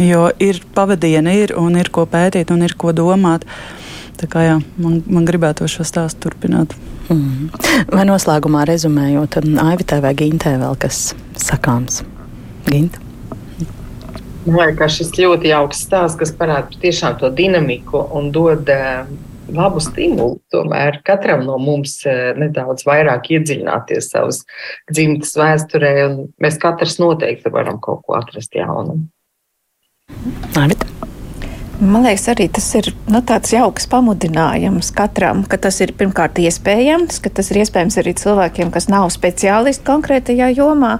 [0.00, 3.44] Jo ir pavadieni, ir un ir ko pētīt, un ir ko domāt.
[4.16, 6.72] Tā kā jā, man, man gribētu šo stāstu turpināt.
[7.12, 7.50] Mm.
[7.92, 12.00] Vai noslēgumā rezumējot, Aivitē vai Gintē vēl kas sakāms?
[12.66, 13.02] Ginta?
[14.46, 19.08] Man liekas, šis ļoti jauks stāsts, kas parāda tiešām to dinamiku un dod uh,
[19.52, 24.42] labu stimulu tomēr katram no mums eh, nedaudz vairāk iedziļināties savas
[24.90, 29.04] dzimtas vēsturē, un mēs katrs noteikti varam kaut ko atrast jaunu.
[30.56, 30.86] Arvita.
[31.76, 37.18] Man liekas, arī tas ir nu, tāds jauks pamudinājums katram, ka tas ir pirmkārt iespējams,
[37.20, 40.94] ka tas ir iespējams arī cilvēkiem, kas nav speciālisti konkrētajā jomā.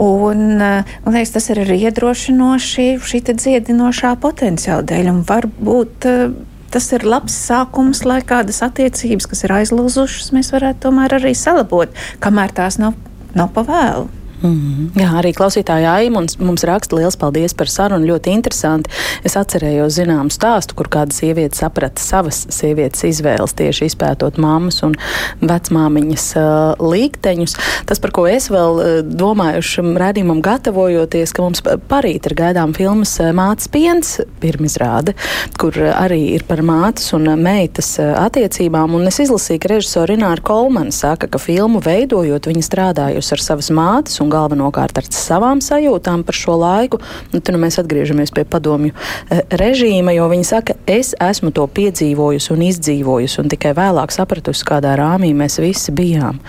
[0.00, 5.10] Un, eh, man liekas, tas ir arī iedrošinoši šī dziedinošā potenciāla dēļ.
[5.12, 6.28] Un varbūt eh,
[6.70, 11.92] tas ir labs sākums, lai kādas attiecības, kas ir aizlūzušas, mēs varētu tomēr arī salabot,
[12.24, 12.94] kamēr tās nav,
[13.34, 14.08] nav pavēlu.
[14.42, 15.00] Mm -hmm.
[15.02, 18.06] Jā, arī klausītāja Aija mums, raksta liels paldies par sarunu.
[18.06, 18.90] Ļoti interesanti.
[19.24, 24.94] Es atcerējos zināmu stāstu, kur kāda sieviete saprata savas sievietes izvēles tieši izpētot mammas un
[25.40, 27.56] vecmāmiņas uh, līkteņus.
[27.86, 32.74] Tas, par ko es vēl uh, domāju šim redzījumam gatavojoties, ka mums parīt ir gaidām
[32.74, 35.14] filmas Mātes piens pirmizrāde,
[35.58, 38.94] kur arī ir par mātes un meitas attiecībām.
[38.94, 43.70] Un es izlasīju, ka režisora Ināra Kolmana saka, ka filmu veidojot, viņa strādājusi ar savas
[43.70, 47.00] mātes un un galvenokārt ar savām sajūtām par šo laiku.
[47.32, 51.64] Nu, tad nu, mēs atgriežamies pie padomju e, režīma, jo viņi saka, es esmu to
[51.78, 56.40] piedzīvojusi un izdzīvojusi, un tikai vēlāk sapratusi, kādā rāmī mēs visi bijām.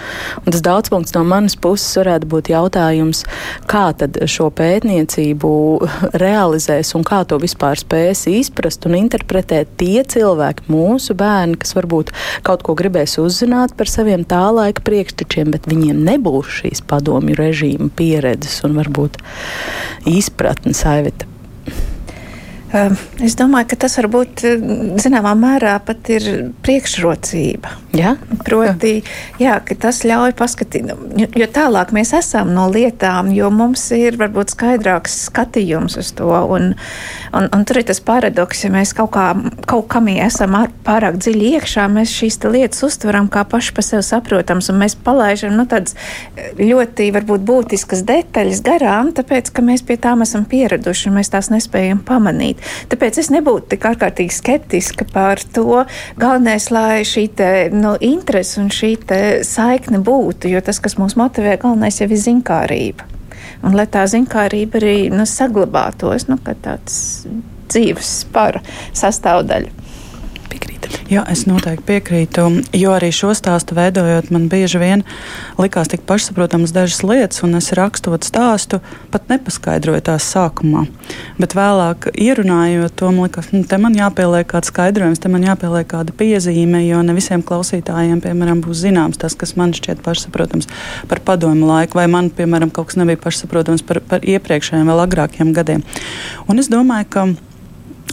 [0.44, 3.24] Un tas daudzpunkts no manas puses varētu būt jautājums,
[3.70, 5.54] kā tad šo pētniecību
[6.24, 12.14] realizēs un kā to vispār spēs izprast un interpretēt tie cilvēki, mūsu bērni, kas varbūt
[12.48, 17.69] kaut ko gribēs uzzināt par saviem tā laika priekštečiem, bet viņiem nebūs šīs padomju režīma
[17.70, 19.20] režīma pieredzes un varbūt
[20.10, 21.26] izpratnes aivita.
[22.70, 22.94] Ehm,
[23.26, 24.44] es domāju, ka tas varbūt
[25.02, 26.26] zināmā mērā pat ir
[26.62, 27.72] priekšrocība.
[27.98, 28.12] Ja?
[28.46, 29.00] Proti,
[29.42, 34.54] jā, tas ļauj paskatīt, jo, jo tālāk mēs esam no lietām, jo mums ir varbūt
[34.54, 36.30] skaidrāks skatījums uz to.
[36.30, 36.76] Un,
[37.34, 39.32] un, un tur ir tas paradoks, ja mēs kaut, kā,
[39.66, 40.54] kaut kam esam
[40.86, 45.58] pārāk dziļi iekšā, mēs šīs lietas uztveram kā paši pa sevi saprotams, un mēs palaižam
[45.58, 45.98] nu, tādas
[46.62, 51.50] ļoti varbūt būtiskas detaļas garām, tāpēc, ka mēs pie tām esam pieraduši un mēs tās
[51.50, 52.90] nespējam pamanīt darīt.
[52.90, 55.86] Tāpēc es nebūtu tik ārkārtīgi skeptiska par to.
[56.18, 58.98] Galvenais, lai šī te, nu, interese un šī
[59.44, 63.06] saikne būtu, jo tas, kas mūs motivē, galvenais jau ir zinkārība.
[63.64, 67.26] Un lai tā zinkārība arī nu, saglabātos, nu, kā tāds
[67.70, 68.62] dzīves spara
[68.94, 69.70] sastāvdaļa.
[71.10, 72.44] Jā, es noteikti piekrītu,
[72.78, 75.02] jo arī šo stāstu veidojot, man bieži vien
[75.58, 78.78] likās tik pašsaprotamas dažas lietas, un es rakstot stāstu,
[79.10, 80.84] pat nepaskaidroju tās sākumā.
[81.42, 85.90] Bet vēlāk, ierunājot to, man liekas, nu, te man jāpieliek kāds skaidrojums, te man jāpieliek
[85.90, 90.70] kāda piezīme, jo ne visiem klausītājiem, piemēram, būs zināms tas, kas man šķiet pašsaprotams
[91.10, 95.58] par padomu laiku, vai man, piemēram, kaut kas nebija pašsaprotams par, par iepriekšējiem, vēl agrākiem
[95.58, 95.82] gadiem.
[96.46, 97.30] Un es domāju, ka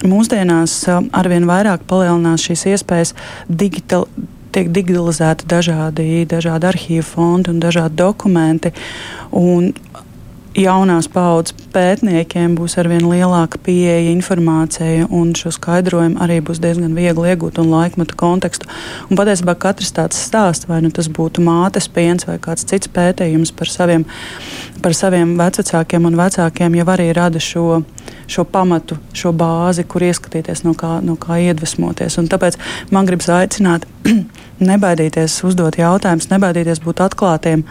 [0.04, 0.82] Mūsdienās
[1.16, 3.14] arvien vairāk palielinās šīs iespējas
[3.48, 4.04] digital,
[4.52, 8.74] tiek digitalizēti dažādi, dažādi arhīvu fondi un dažādi dokumenti.
[9.32, 9.72] Un
[10.56, 17.32] jaunās paudzes pētniekiem būs arvien lielāka pieeja informācijai, un šo skaidrojumu arī būs diezgan viegli
[17.32, 18.68] iegūt un laikmetu kontekstu.
[19.10, 23.52] Un patiesībā katrs tāds stāsts, vai nu tas būtu mātes piens vai kāds cits pētījums
[23.56, 24.06] par saviem,
[24.84, 27.82] par saviem vecākiem un vecākiem, jau arī rada šo,
[28.30, 32.18] šo pamatu, šo bāzi, kur ieskatīties, no kā, no kā iedvesmoties.
[32.20, 32.58] Un tāpēc
[32.94, 33.86] man gribas aicināt.
[34.60, 37.64] nebaidīties uzdot jautājumus, nebaidīties būt atklātiem,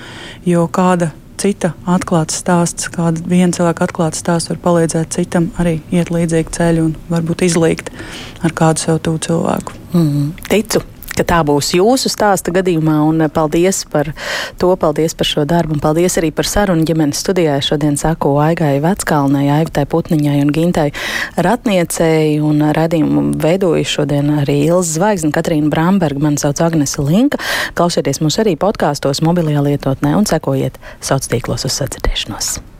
[0.45, 6.11] jo kāda cita atklāts stāsts, kāda viena cilvēka atklāts stāsts var palīdzēt citam arī iet
[6.13, 7.91] līdzīgu ceļu un varbūt izlīgt
[8.45, 9.79] ar kādu sev tuvu cilvēku.
[9.93, 10.85] Mm, ticu!
[11.17, 12.97] Ka tā būs jūsu stāsta gadījumā.
[13.07, 14.11] Un eh, paldies par
[14.61, 17.57] to, paldies par šo darbu un paldies arī par sarunu ģimenes studijā.
[17.65, 20.89] Šodien saku Aigai Veckalnai, Aivitai Putniņai un Gintai
[21.37, 22.37] Ratniecei.
[22.43, 27.41] Un redzījumu veidoju šodien arī Ilza Zvaigzne, Katrīna Bramberga, man sauc Agnese Linka.
[27.77, 32.74] Klausieties mūs arī podkāstos, mobilajā lietotnē un sekojiet sauc tīklos uz sadzirdēšanos.